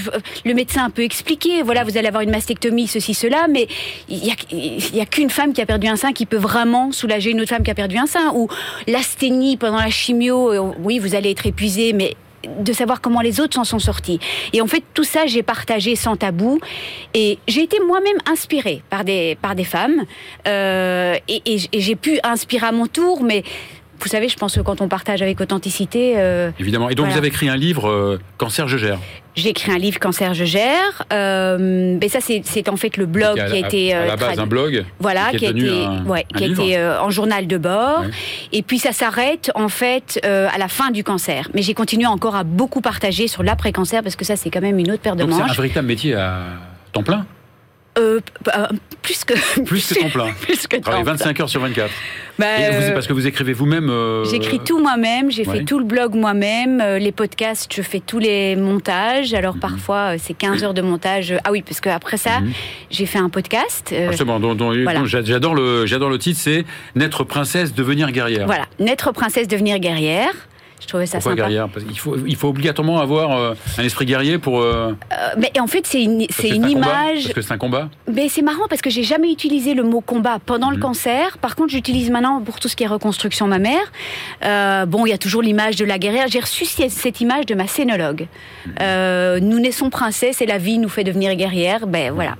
le 0.44 0.54
médecin 0.54 0.90
peut 0.90 1.02
expliquer. 1.02 1.62
Voilà, 1.62 1.84
vous 1.84 1.96
allez 1.98 2.08
avoir 2.08 2.22
une 2.22 2.30
mastectomie, 2.30 2.86
ceci, 2.86 3.14
cela, 3.14 3.46
mais 3.48 3.66
il 4.08 4.24
y 4.24 4.30
a, 4.30 4.96
y 4.96 5.00
a 5.00 5.06
qu'une 5.06 5.30
femme 5.30 5.52
qui 5.52 5.60
a 5.60 5.66
perdu 5.66 5.86
un 5.88 5.96
sein 5.96 6.12
qui 6.12 6.26
peut 6.26 6.36
vraiment 6.36 6.92
soulager 6.92 7.30
une 7.30 7.40
autre 7.40 7.50
femme 7.50 7.62
qui 7.62 7.70
a 7.70 7.74
perdu 7.74 7.96
un 7.98 8.06
sein. 8.06 8.32
Ou 8.34 8.48
l'asthénie 8.86 9.56
pendant 9.56 9.78
la 9.78 9.90
chimio, 9.90 10.52
euh, 10.52 10.72
oui, 10.82 10.98
vous 10.98 11.14
allez 11.14 11.30
être 11.30 11.46
épuisé, 11.46 11.92
mais 11.92 12.14
de 12.42 12.72
savoir 12.72 13.00
comment 13.00 13.20
les 13.20 13.40
autres 13.40 13.54
s'en 13.54 13.64
sont 13.64 13.78
sortis. 13.78 14.18
Et 14.52 14.60
en 14.60 14.66
fait, 14.66 14.82
tout 14.94 15.04
ça, 15.04 15.26
j'ai 15.26 15.42
partagé 15.42 15.96
sans 15.96 16.16
tabou. 16.16 16.58
Et 17.14 17.38
j'ai 17.48 17.62
été 17.62 17.78
moi-même 17.86 18.16
inspirée 18.26 18.82
par 18.88 19.04
des, 19.04 19.36
par 19.42 19.54
des 19.54 19.64
femmes. 19.64 20.04
Euh, 20.48 21.16
et 21.28 21.58
j'ai 21.72 21.96
pu 21.96 22.18
inspirer 22.22 22.66
à 22.66 22.72
mon 22.72 22.86
tour, 22.86 23.22
mais 23.22 23.42
vous 24.00 24.08
savez, 24.08 24.28
je 24.28 24.36
pense 24.36 24.56
que 24.56 24.60
quand 24.60 24.80
on 24.80 24.88
partage 24.88 25.22
avec 25.22 25.40
authenticité. 25.40 26.14
Euh, 26.16 26.50
Évidemment. 26.58 26.88
Et 26.88 26.94
donc 26.94 27.06
voilà. 27.06 27.12
vous 27.12 27.18
avez 27.18 27.28
écrit 27.28 27.48
un 27.48 27.56
livre, 27.56 27.88
euh, 27.88 28.20
Cancer, 28.38 28.68
je 28.68 28.78
gère. 28.78 28.98
J'ai 29.36 29.50
écrit 29.50 29.70
un 29.70 29.78
livre 29.78 29.98
Cancer, 29.98 30.34
je 30.34 30.44
gère. 30.44 31.04
Euh, 31.12 31.96
mais 32.00 32.08
ça, 32.08 32.18
c'est 32.20 32.68
en 32.68 32.76
fait 32.76 32.96
le 32.96 33.06
blog 33.06 33.36
qui 33.36 33.40
a, 33.40 33.46
qui 33.46 33.54
a 33.54 33.66
été. 33.66 33.94
À 33.94 34.06
la 34.06 34.16
base, 34.16 34.38
un 34.38 34.46
blog. 34.46 34.84
Voilà, 34.98 35.30
qui, 35.30 35.46
a 35.46 35.50
été, 35.50 35.84
un, 35.84 36.04
ouais, 36.04 36.26
un 36.34 36.38
qui 36.38 36.44
a 36.44 36.46
été 36.48 36.76
euh, 36.76 37.00
en 37.00 37.10
journal 37.10 37.46
de 37.46 37.56
bord. 37.56 38.00
Ouais. 38.00 38.10
Et 38.52 38.62
puis 38.62 38.78
ça 38.78 38.92
s'arrête 38.92 39.50
en 39.54 39.68
fait 39.68 40.20
euh, 40.24 40.48
à 40.52 40.58
la 40.58 40.68
fin 40.68 40.90
du 40.90 41.04
cancer. 41.04 41.48
Mais 41.54 41.62
j'ai 41.62 41.74
continué 41.74 42.06
encore 42.06 42.34
à 42.34 42.44
beaucoup 42.44 42.80
partager 42.80 43.28
sur 43.28 43.42
l'après-cancer 43.42 44.02
parce 44.02 44.16
que 44.16 44.24
ça, 44.24 44.36
c'est 44.36 44.50
quand 44.50 44.60
même 44.60 44.78
une 44.78 44.90
autre 44.90 45.02
paire 45.02 45.16
de 45.16 45.20
donc 45.22 45.30
manches. 45.30 45.42
C'est 45.44 45.50
un 45.52 45.54
véritable 45.54 45.86
métier 45.86 46.14
à 46.14 46.40
temps 46.92 47.02
plein 47.02 47.24
euh, 47.98 48.20
plus 49.02 49.24
que 49.24 49.34
plus 49.64 49.88
que 49.88 50.00
temps 50.00 50.08
plein. 50.08 50.30
plus 50.40 50.66
que 50.66 50.76
temps 50.76 51.02
25 51.02 51.40
heures 51.40 51.48
sur 51.48 51.60
24. 51.60 51.90
Bah, 52.38 52.46
vous, 52.72 52.92
parce 52.94 53.06
que 53.06 53.12
vous 53.12 53.26
écrivez 53.26 53.52
vous-même. 53.52 53.90
Euh... 53.90 54.24
J'écris 54.24 54.60
tout 54.60 54.78
moi-même. 54.78 55.30
J'ai 55.30 55.46
ouais. 55.46 55.58
fait 55.58 55.64
tout 55.64 55.78
le 55.78 55.84
blog 55.84 56.14
moi-même. 56.14 56.80
Euh, 56.80 56.98
les 56.98 57.12
podcasts, 57.12 57.70
je 57.74 57.82
fais 57.82 58.00
tous 58.00 58.18
les 58.18 58.56
montages. 58.56 59.34
Alors 59.34 59.54
mm 59.54 59.58
-hmm. 59.58 59.60
parfois 59.60 60.18
c'est 60.18 60.34
15 60.34 60.64
heures 60.64 60.74
de 60.74 60.82
montage. 60.82 61.34
Ah 61.44 61.50
oui, 61.52 61.62
parce 61.62 61.80
que 61.80 61.90
après 61.90 62.16
ça, 62.16 62.40
mm 62.40 62.46
-hmm. 62.46 62.54
j'ai 62.90 63.06
fait 63.06 63.18
un 63.18 63.28
podcast. 63.28 63.90
Euh, 63.92 64.10
Justement, 64.10 64.40
dont, 64.40 64.54
voilà. 64.82 65.04
j'adore 65.04 65.54
le 65.54 65.86
j'adore 65.86 66.10
le 66.10 66.18
titre, 66.18 66.40
c'est 66.40 66.64
Naître 66.94 67.24
princesse, 67.24 67.74
devenir 67.74 68.10
guerrière. 68.12 68.46
Voilà, 68.46 68.66
Naître 68.78 69.12
princesse, 69.12 69.48
devenir 69.48 69.78
guerrière. 69.78 70.34
Je 70.90 70.94
trouvais 70.96 71.06
ça 71.06 71.18
Pourquoi 71.18 71.32
sympa. 71.34 71.42
guerrière 71.42 71.68
Parce 71.68 71.86
qu'il 71.86 71.96
faut, 71.96 72.16
il 72.26 72.34
faut 72.34 72.48
obligatoirement 72.48 72.98
avoir 72.98 73.30
euh, 73.38 73.54
un 73.78 73.84
esprit 73.84 74.06
guerrier 74.06 74.38
pour. 74.38 74.60
Euh... 74.60 74.92
mais 75.38 75.52
en 75.60 75.68
fait, 75.68 75.86
c'est 75.86 76.02
une, 76.02 76.26
c'est 76.30 76.48
une 76.48 76.64
un 76.64 76.68
image. 76.68 76.82
Combat, 76.82 77.22
parce 77.22 77.32
que 77.34 77.42
c'est 77.42 77.52
un 77.52 77.58
combat. 77.58 77.88
Mais 78.12 78.28
c'est 78.28 78.42
marrant 78.42 78.64
parce 78.68 78.82
que 78.82 78.90
j'ai 78.90 79.04
jamais 79.04 79.30
utilisé 79.30 79.74
le 79.74 79.84
mot 79.84 80.00
combat 80.00 80.40
pendant 80.44 80.66
Mhm. 80.66 80.72
mmh. 80.72 80.76
le 80.78 80.82
cancer. 80.82 81.38
Par 81.38 81.54
contre, 81.54 81.70
j'utilise 81.70 82.10
maintenant 82.10 82.40
pour 82.40 82.58
tout 82.58 82.66
ce 82.66 82.74
qui 82.74 82.82
est 82.82 82.88
reconstruction 82.88 83.46
mammaire. 83.46 83.92
Euh, 84.44 84.84
bon, 84.84 85.06
il 85.06 85.10
y 85.10 85.12
a 85.12 85.18
toujours 85.18 85.42
l'image 85.42 85.76
de 85.76 85.84
la 85.84 85.96
guerrière. 86.00 86.26
J'ai 86.26 86.40
reçu 86.40 86.64
cette 86.64 87.20
image 87.20 87.46
de 87.46 87.54
ma 87.54 87.68
scénologue. 87.68 88.26
Mhm. 88.66 88.72
Mmh. 88.72 89.38
nous 89.48 89.60
naissons 89.60 89.90
princesse 89.90 90.42
et 90.42 90.46
la 90.46 90.58
vie 90.58 90.78
nous 90.78 90.88
fait 90.88 91.04
devenir 91.04 91.36
guerrière. 91.36 91.86
Ben 91.86 92.10
voilà. 92.12 92.34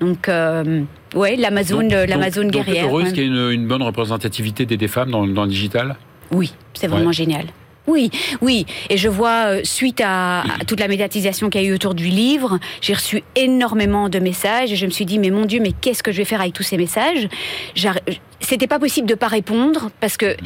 Donc, 0.00 0.28
euh, 0.28 0.82
ouais, 1.14 1.36
l'Amazon, 1.36 1.80
l'Amazon 1.80 2.48
guerrière. 2.48 2.82
Donc 2.84 2.92
heureuse 2.92 3.04
ouais. 3.04 3.12
qu'il 3.14 3.22
y 3.22 3.26
ait 3.26 3.28
une, 3.30 3.50
une, 3.52 3.66
bonne 3.66 3.82
représentativité 3.82 4.66
des, 4.66 4.76
des 4.76 4.88
femmes 4.88 5.10
dans, 5.10 5.26
dans, 5.26 5.44
le 5.44 5.48
digital? 5.48 5.96
Oui, 6.30 6.52
c'est 6.74 6.88
vraiment 6.88 7.06
ouais. 7.06 7.12
génial. 7.14 7.46
Oui, 7.86 8.10
oui. 8.40 8.66
Et 8.88 8.96
je 8.96 9.08
vois, 9.08 9.46
euh, 9.46 9.60
suite 9.64 10.00
à, 10.00 10.40
à 10.42 10.64
toute 10.66 10.80
la 10.80 10.88
médiatisation 10.88 11.50
qu'il 11.50 11.62
y 11.62 11.64
a 11.64 11.68
eu 11.68 11.74
autour 11.74 11.94
du 11.94 12.06
livre, 12.06 12.58
j'ai 12.80 12.94
reçu 12.94 13.22
énormément 13.36 14.08
de 14.08 14.18
messages 14.18 14.72
et 14.72 14.76
je 14.76 14.86
me 14.86 14.90
suis 14.90 15.06
dit, 15.06 15.18
mais 15.18 15.30
mon 15.30 15.44
Dieu, 15.46 15.60
mais 15.60 15.72
qu'est-ce 15.72 16.02
que 16.02 16.12
je 16.12 16.18
vais 16.18 16.24
faire 16.24 16.40
avec 16.40 16.52
tous 16.52 16.62
ces 16.62 16.76
messages? 16.76 17.28
C'était 18.40 18.66
pas 18.66 18.78
possible 18.78 19.06
de 19.06 19.14
pas 19.14 19.28
répondre 19.28 19.90
parce 20.00 20.16
que 20.16 20.36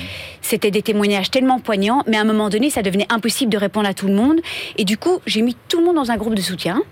c'était 0.42 0.70
des 0.70 0.82
témoignages 0.82 1.30
tellement 1.30 1.60
poignants, 1.60 2.02
mais 2.06 2.16
à 2.16 2.20
un 2.20 2.24
moment 2.24 2.48
donné, 2.48 2.70
ça 2.70 2.82
devenait 2.82 3.06
impossible 3.10 3.52
de 3.52 3.58
répondre 3.58 3.88
à 3.88 3.94
tout 3.94 4.06
le 4.06 4.14
monde. 4.14 4.40
Et 4.76 4.84
du 4.84 4.98
coup, 4.98 5.20
j'ai 5.26 5.42
mis 5.42 5.56
tout 5.68 5.78
le 5.78 5.86
monde 5.86 5.96
dans 5.96 6.10
un 6.10 6.16
groupe 6.16 6.34
de 6.34 6.42
soutien 6.42 6.82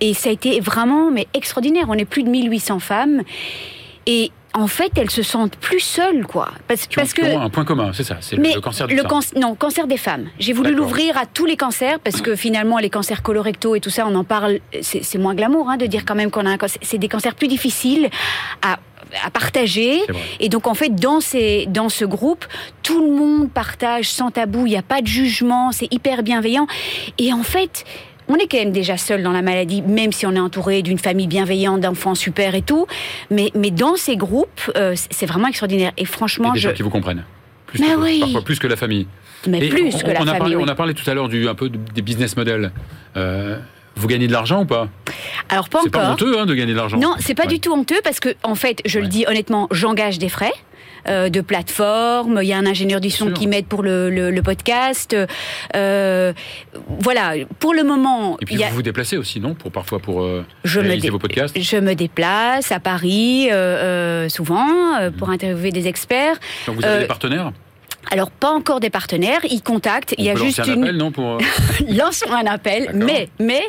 et 0.00 0.14
ça 0.14 0.28
a 0.28 0.32
été 0.32 0.60
vraiment 0.60 1.10
mais 1.10 1.26
extraordinaire. 1.34 1.86
On 1.88 1.94
est 1.94 2.04
plus 2.04 2.22
de 2.22 2.30
1800 2.30 2.78
femmes 2.78 3.22
et 4.06 4.30
en 4.54 4.68
fait, 4.68 4.92
elles 4.96 5.10
se 5.10 5.22
sentent 5.22 5.56
plus 5.56 5.80
seules, 5.80 6.26
quoi. 6.26 6.50
Parce, 6.68 6.86
qui 6.86 6.96
ont, 6.98 7.02
parce 7.02 7.12
que 7.12 7.24
un 7.24 7.50
point 7.50 7.64
commun, 7.64 7.90
c'est 7.92 8.04
ça, 8.04 8.18
c'est 8.20 8.36
le 8.36 8.60
cancer 8.60 8.86
du 8.86 8.94
le. 8.94 9.02
Can 9.02 9.20
non, 9.36 9.54
cancer 9.56 9.86
des 9.86 9.96
femmes. 9.96 10.28
J'ai 10.38 10.52
voulu 10.52 10.72
l'ouvrir 10.72 11.18
à 11.18 11.26
tous 11.26 11.44
les 11.44 11.56
cancers 11.56 11.98
parce 11.98 12.20
que 12.20 12.36
finalement, 12.36 12.78
les 12.78 12.90
cancers 12.90 13.22
colorectaux 13.22 13.74
et 13.74 13.80
tout 13.80 13.90
ça, 13.90 14.06
on 14.06 14.14
en 14.14 14.24
parle. 14.24 14.60
C'est 14.80 15.18
moins 15.18 15.34
glamour 15.34 15.68
hein, 15.68 15.76
de 15.76 15.86
dire 15.86 16.04
quand 16.04 16.14
même 16.14 16.30
qu'on 16.30 16.46
a 16.46 16.50
un 16.50 16.56
cancer. 16.56 16.80
C'est 16.82 16.98
des 16.98 17.08
cancers 17.08 17.34
plus 17.34 17.48
difficiles 17.48 18.08
à 18.62 18.78
à 19.22 19.30
partager. 19.30 20.00
Et 20.40 20.48
donc, 20.48 20.66
en 20.66 20.74
fait, 20.74 20.88
dans, 20.94 21.20
ces, 21.20 21.66
dans 21.66 21.88
ce 21.88 22.04
groupe, 22.04 22.44
tout 22.82 23.00
le 23.00 23.14
monde 23.14 23.50
partage 23.50 24.10
sans 24.10 24.30
tabou, 24.30 24.66
il 24.66 24.70
n'y 24.70 24.76
a 24.76 24.82
pas 24.82 25.02
de 25.02 25.06
jugement, 25.06 25.72
c'est 25.72 25.92
hyper 25.92 26.22
bienveillant. 26.22 26.66
Et 27.18 27.32
en 27.32 27.42
fait, 27.42 27.84
on 28.28 28.36
est 28.36 28.46
quand 28.50 28.58
même 28.58 28.72
déjà 28.72 28.96
seul 28.96 29.22
dans 29.22 29.32
la 29.32 29.42
maladie, 29.42 29.82
même 29.82 30.12
si 30.12 30.26
on 30.26 30.32
est 30.32 30.38
entouré 30.40 30.82
d'une 30.82 30.98
famille 30.98 31.26
bienveillante, 31.26 31.80
d'enfants 31.80 32.14
super 32.14 32.54
et 32.54 32.62
tout. 32.62 32.86
Mais, 33.30 33.50
mais 33.54 33.70
dans 33.70 33.96
ces 33.96 34.16
groupes, 34.16 34.60
euh, 34.76 34.94
c'est 35.10 35.26
vraiment 35.26 35.48
extraordinaire. 35.48 35.92
Et 35.98 36.04
franchement, 36.04 36.52
des 36.52 36.58
je... 36.60 36.68
gens 36.68 36.74
qui 36.74 36.82
vous 36.82 36.90
comprennent. 36.90 37.24
Plus 37.66 37.80
Mais 37.80 37.88
que, 37.94 38.00
oui. 38.00 38.20
Parfois 38.20 38.42
plus 38.44 38.58
que 38.58 38.66
la 38.66 38.76
famille. 38.76 39.06
Mais 39.46 39.58
Et 39.66 39.68
plus 39.68 39.94
on, 39.94 39.98
que 39.98 40.06
la 40.10 40.20
on 40.20 40.22
a 40.22 40.26
famille. 40.26 40.38
Parlé, 40.38 40.56
oui. 40.56 40.62
On 40.64 40.68
a 40.68 40.74
parlé 40.74 40.94
tout 40.94 41.08
à 41.10 41.14
l'heure 41.14 41.28
du 41.28 41.48
un 41.48 41.54
peu 41.54 41.68
de- 41.68 41.78
des 41.94 42.02
business 42.02 42.36
models. 42.36 42.72
Euh, 43.16 43.58
vous 43.96 44.08
gagnez 44.08 44.26
de 44.26 44.32
l'argent 44.32 44.62
ou 44.62 44.64
pas? 44.64 44.88
Alors 45.48 45.68
pas 45.68 45.80
C'est 45.84 45.90
pas 45.90 45.98
encore. 46.00 46.12
honteux 46.12 46.38
hein, 46.38 46.46
de 46.46 46.54
gagner 46.54 46.72
de 46.72 46.78
l'argent. 46.78 46.96
Non, 46.98 47.14
c'est 47.20 47.34
pas 47.34 47.42
Ouais. 47.42 47.48
du 47.48 47.60
tout 47.60 47.72
honteux 47.72 48.00
parce 48.02 48.20
que, 48.20 48.30
en 48.42 48.54
fait, 48.54 48.80
je 48.86 48.98
le 49.00 49.06
dis 49.06 49.24
honnêtement, 49.28 49.68
j'engage 49.70 50.18
des 50.18 50.28
frais. 50.28 50.52
Euh, 51.08 51.28
de 51.28 51.40
plateforme, 51.40 52.40
il 52.42 52.48
y 52.48 52.52
a 52.52 52.58
un 52.58 52.66
ingénieur 52.66 53.00
du 53.00 53.10
son 53.10 53.30
qui 53.32 53.46
m'aide 53.46 53.66
pour 53.66 53.82
le, 53.82 54.10
le- 54.10 54.30
le 54.30 54.42
podcast. 54.42 55.16
euh, 55.76 56.32
voilà, 57.00 57.34
pour 57.58 57.74
le 57.74 57.82
moment, 57.84 58.36
Et 58.40 58.46
puis 58.46 58.54
il 58.54 58.60
y 58.60 58.64
a- 58.64 58.68
vous 58.68 58.76
vous 58.76 58.82
déplacez 58.82 59.16
aussi, 59.16 59.40
non? 59.40 59.54
Pour 59.54 59.70
parfois 59.72 59.98
pour 59.98 60.22
euh, 60.22 60.44
Je 60.64 60.80
me 60.80 60.84
réaliser 60.86 61.08
dé- 61.08 61.10
vos 61.12 61.18
podcasts. 61.18 61.58
je 61.60 61.76
me 61.76 61.94
déplace 61.94 62.72
à 62.72 62.80
Paris 62.80 63.48
souvent 64.28 64.66
euh, 65.00 65.10
pour 65.10 65.30
interviewer 65.30 65.70
des 65.70 65.86
experts. 65.88 66.36
Donc 66.66 66.76
vous 66.76 66.84
avez 66.84 67.00
des 67.00 67.06
partenaires? 67.06 67.52
Alors 68.10 68.30
pas 68.30 68.50
encore 68.50 68.80
des 68.80 68.90
partenaires, 68.90 69.40
ils 69.50 69.62
contactent. 69.62 70.14
Il 70.18 70.24
y 70.24 70.30
a 70.30 70.34
peut 70.34 70.44
juste 70.44 70.58
lancer 70.58 70.70
un 70.70 70.74
une. 70.74 70.82
appel, 70.84 70.96
non 70.96 71.10
pour... 71.10 71.30
euh, 71.34 71.38
Lançons 71.88 72.30
un 72.32 72.46
appel, 72.46 72.90
mais 72.94 73.28
mais 73.38 73.62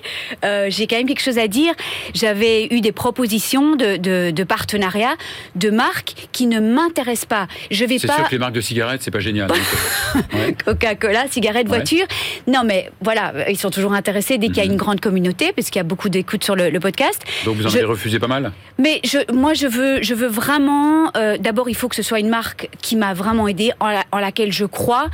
euh, 0.43 0.67
j'ai 0.69 0.87
quand 0.87 0.97
même 0.97 1.07
quelque 1.07 1.21
chose 1.23 1.37
à 1.37 1.47
dire. 1.47 1.73
J'avais 2.13 2.67
eu 2.71 2.81
des 2.81 2.91
propositions 2.91 3.75
de, 3.75 3.97
de, 3.97 4.31
de 4.31 4.43
partenariat 4.43 5.15
de 5.55 5.69
marques 5.69 6.27
qui 6.31 6.47
ne 6.47 6.59
m'intéressent 6.59 7.25
pas. 7.25 7.47
Je 7.71 7.85
vais 7.85 7.97
C'est 7.99 8.07
pas 8.07 8.15
sûr 8.15 8.25
que 8.25 8.31
les 8.31 8.37
marques 8.39 8.53
de 8.53 8.61
cigarettes, 8.61 9.01
c'est 9.03 9.11
pas 9.11 9.19
génial. 9.19 9.49
ouais. 10.33 10.55
Coca-Cola, 10.65 11.25
cigarettes, 11.29 11.67
Ouais. 11.69 11.77
voitures. 11.77 12.05
Non, 12.47 12.61
mais 12.65 12.91
voilà, 13.01 13.49
ils 13.49 13.57
sont 13.57 13.69
toujours 13.71 13.93
intéressés 13.93 14.37
dès 14.37 14.47
qu'il 14.47 14.57
y 14.57 14.61
a 14.61 14.65
Mhm. 14.65 14.71
une 14.71 14.77
grande 14.77 14.99
communauté, 14.99 15.51
parce 15.55 15.69
qu'il 15.69 15.79
y 15.79 15.81
a 15.81 15.83
beaucoup 15.83 16.09
d'écoutes 16.09 16.43
sur 16.43 16.55
le, 16.55 16.69
le 16.69 16.79
podcast. 16.79 17.21
Donc 17.45 17.55
vous 17.57 17.65
en 17.65 17.69
Je- 17.69 17.77
avez 17.77 17.85
refusé 17.85 18.19
pas 18.19 18.27
mal? 18.27 18.51
Mais 18.77 18.99
je, 19.03 19.31
moi, 19.33 19.53
je 19.53 19.67
veux, 19.67 20.01
je 20.01 20.13
veux 20.13 20.27
vraiment. 20.27 21.11
euh, 21.15 21.37
D'abord, 21.39 21.69
il 21.69 21.75
faut 21.75 21.87
que 21.87 21.95
ce 21.95 22.03
soit 22.03 22.19
une 22.19 22.29
marque 22.29 22.69
qui 22.81 22.95
m'a 22.95 23.13
vraiment 23.13 23.47
aidé, 23.47 23.71
en, 23.79 23.87
la- 23.89 24.03
en 24.11 24.17
laquelle 24.25 24.51
je 24.51 24.65
crois. 24.65 25.07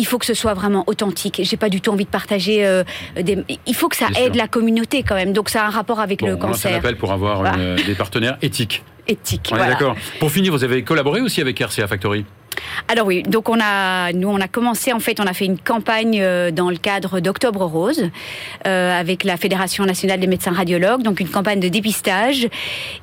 Il 0.00 0.06
faut 0.06 0.18
que 0.18 0.26
ce 0.26 0.34
soit 0.34 0.54
vraiment 0.54 0.84
authentique. 0.86 1.40
J'ai 1.42 1.56
pas 1.56 1.68
du 1.68 1.80
tout 1.80 1.90
envie 1.90 2.04
de 2.04 2.10
partager 2.10 2.64
euh, 2.64 2.84
des. 3.20 3.38
Il 3.66 3.74
faut 3.74 3.88
que 3.88 3.96
ça 3.96 4.06
Bien 4.10 4.20
aide 4.26 4.34
sûr. 4.34 4.42
la 4.42 4.46
communauté 4.48 5.02
quand 5.02 5.16
même. 5.16 5.32
Donc, 5.32 5.48
ça 5.48 5.64
a 5.64 5.66
un 5.66 5.70
rapport 5.70 5.98
avec 5.98 6.20
Bon, 6.20 6.26
le 6.28 6.34
on 6.34 6.38
cancer 6.38 6.76
appel 6.76 6.96
pour 6.96 7.10
avoir 7.12 7.38
Voilà. 7.40 7.56
une- 7.56 7.76
des 7.84 7.94
partenaires 7.96 8.38
éthiques. 8.40 8.84
éthique. 9.08 9.48
On 9.52 9.56
est 9.56 9.66
d'accord. 9.66 9.96
Pour 10.20 10.30
finir, 10.30 10.52
vous 10.52 10.62
avez 10.62 10.84
collaboré 10.84 11.20
aussi 11.20 11.40
avec 11.40 11.58
RCA 11.58 11.88
Factory? 11.88 12.24
Alors 12.88 13.06
oui, 13.06 13.22
donc 13.22 13.48
on 13.48 13.58
a, 13.60 14.12
nous 14.12 14.28
on 14.28 14.40
a 14.40 14.48
commencé 14.48 14.92
en 14.92 15.00
fait, 15.00 15.20
on 15.20 15.26
a 15.26 15.32
fait 15.34 15.44
une 15.44 15.58
campagne 15.58 16.20
euh, 16.22 16.50
dans 16.50 16.70
le 16.70 16.76
cadre 16.76 17.20
d'Octobre 17.20 17.64
Rose 17.64 18.08
euh, 18.66 18.98
avec 19.00 19.24
la 19.24 19.36
Fédération 19.36 19.84
nationale 19.84 20.20
des 20.20 20.26
médecins 20.26 20.52
radiologues, 20.52 21.02
donc 21.02 21.20
une 21.20 21.28
campagne 21.28 21.60
de 21.60 21.68
dépistage 21.68 22.48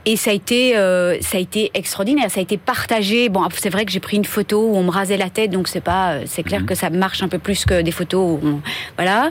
et 0.06 0.16
ça 0.18 0.32
a 0.32 0.34
été, 0.34 0.76
euh, 0.78 1.18
ça 1.22 1.38
a 1.38 1.40
été 1.42 1.72
extraordinaire, 1.74 2.32
ça 2.32 2.40
a 2.40 2.44
été 2.44 2.58
partagé. 2.58 3.30
Bon, 3.30 3.48
c'est 3.56 3.70
vrai 3.70 3.86
que 3.86 3.92
j'ai 3.92 4.00
pris 4.00 4.18
une 4.18 4.26
photo 4.26 4.70
où 4.72 4.76
on 4.76 4.84
me 4.84 4.92
rasait 4.92 5.18
la 5.18 5.30
tête, 5.30 5.52
donc 5.52 5.68
c'est 5.68 5.82
pas, 5.84 6.16
c'est 6.26 6.42
clair 6.44 6.62
Mhm. 6.62 6.66
que 6.68 6.76
ça 6.76 6.90
marche 6.90 7.22
un 7.22 7.28
peu 7.28 7.38
plus 7.40 7.66
que 7.66 7.82
des 7.82 7.92
photos, 7.92 8.40
où 8.42 8.48
on- 8.48 8.62
voilà. 8.98 9.30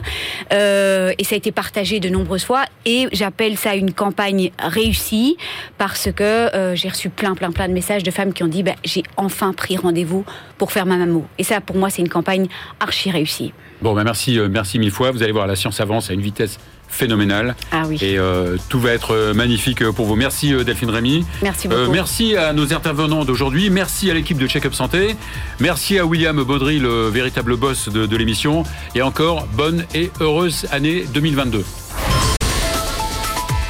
Euh, 0.53 1.11
et 1.17 1.23
ça 1.23 1.35
a 1.35 1.37
été 1.37 1.51
partagé 1.51 1.99
de 1.99 2.07
nombreuses 2.09 2.45
fois 2.45 2.63
et 2.85 3.07
j'appelle 3.11 3.57
ça 3.57 3.75
une 3.75 3.91
campagne 3.93 4.51
réussie 4.59 5.35
parce 5.77 6.09
que 6.15 6.49
j'ai 6.75 6.87
reçu 6.89 7.09
plein, 7.09 7.35
plein, 7.35 7.51
plein 7.51 7.67
de 7.67 7.73
messages 7.73 8.03
de 8.03 8.11
femmes 8.11 8.31
qui 8.31 8.43
ont 8.43 8.47
dit 8.47 8.63
bah, 8.63 8.75
j'ai 8.83 9.03
enfin 9.17 9.51
pris 9.53 9.75
rendez-vous 9.75 10.14
pour 10.57 10.71
faire 10.71 10.85
ma 10.85 10.95
mammo. 10.97 11.25
Et 11.37 11.43
ça, 11.43 11.59
pour 11.61 11.75
moi, 11.75 11.89
c'est 11.89 12.01
une 12.01 12.09
campagne 12.09 12.47
archi 12.79 13.11
réussie. 13.11 13.51
Bon, 13.81 13.93
bah 13.93 14.03
merci, 14.05 14.39
euh, 14.39 14.47
merci 14.49 14.79
mille 14.79 14.91
fois. 14.91 15.11
Vous 15.11 15.21
allez 15.23 15.31
voir, 15.33 15.47
la 15.47 15.55
science 15.55 15.81
avance 15.81 16.09
à 16.09 16.13
une 16.13 16.21
vitesse 16.21 16.57
phénoménale. 16.87 17.55
Ah 17.71 17.83
oui. 17.87 17.97
Et 18.01 18.17
euh, 18.17 18.55
tout 18.69 18.79
va 18.79 18.91
être 18.93 19.11
euh, 19.13 19.33
magnifique 19.33 19.83
pour 19.91 20.05
vous. 20.05 20.15
Merci 20.15 20.53
Delphine 20.63 20.89
Rémy. 20.91 21.25
Merci 21.41 21.67
Euh, 21.67 21.81
beaucoup. 21.81 21.91
merci 21.91 22.37
à 22.37 22.53
nos 22.53 22.71
intervenants 22.73 23.25
d'aujourd'hui. 23.25 23.69
Merci 23.69 24.09
à 24.11 24.13
l'équipe 24.13 24.37
de 24.37 24.47
Check-up 24.47 24.73
Santé. 24.73 25.15
Merci 25.59 25.99
à 25.99 26.05
William 26.05 26.41
Baudry, 26.43 26.79
le 26.79 27.09
véritable 27.09 27.57
boss 27.57 27.89
de, 27.89 28.05
de 28.05 28.15
l'émission. 28.17 28.63
Et 28.93 29.01
encore, 29.01 29.45
bonne 29.53 29.83
et 29.93 30.09
heureuse 30.21 30.67
année 30.71 31.03
2022. 31.13 31.65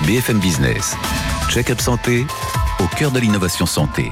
BFM 0.06 0.38
Business. 0.40 0.96
Check-up 1.50 1.80
santé 1.82 2.26
au 2.80 2.86
cœur 2.96 3.10
de 3.12 3.20
l'innovation 3.20 3.66
santé. 3.66 4.12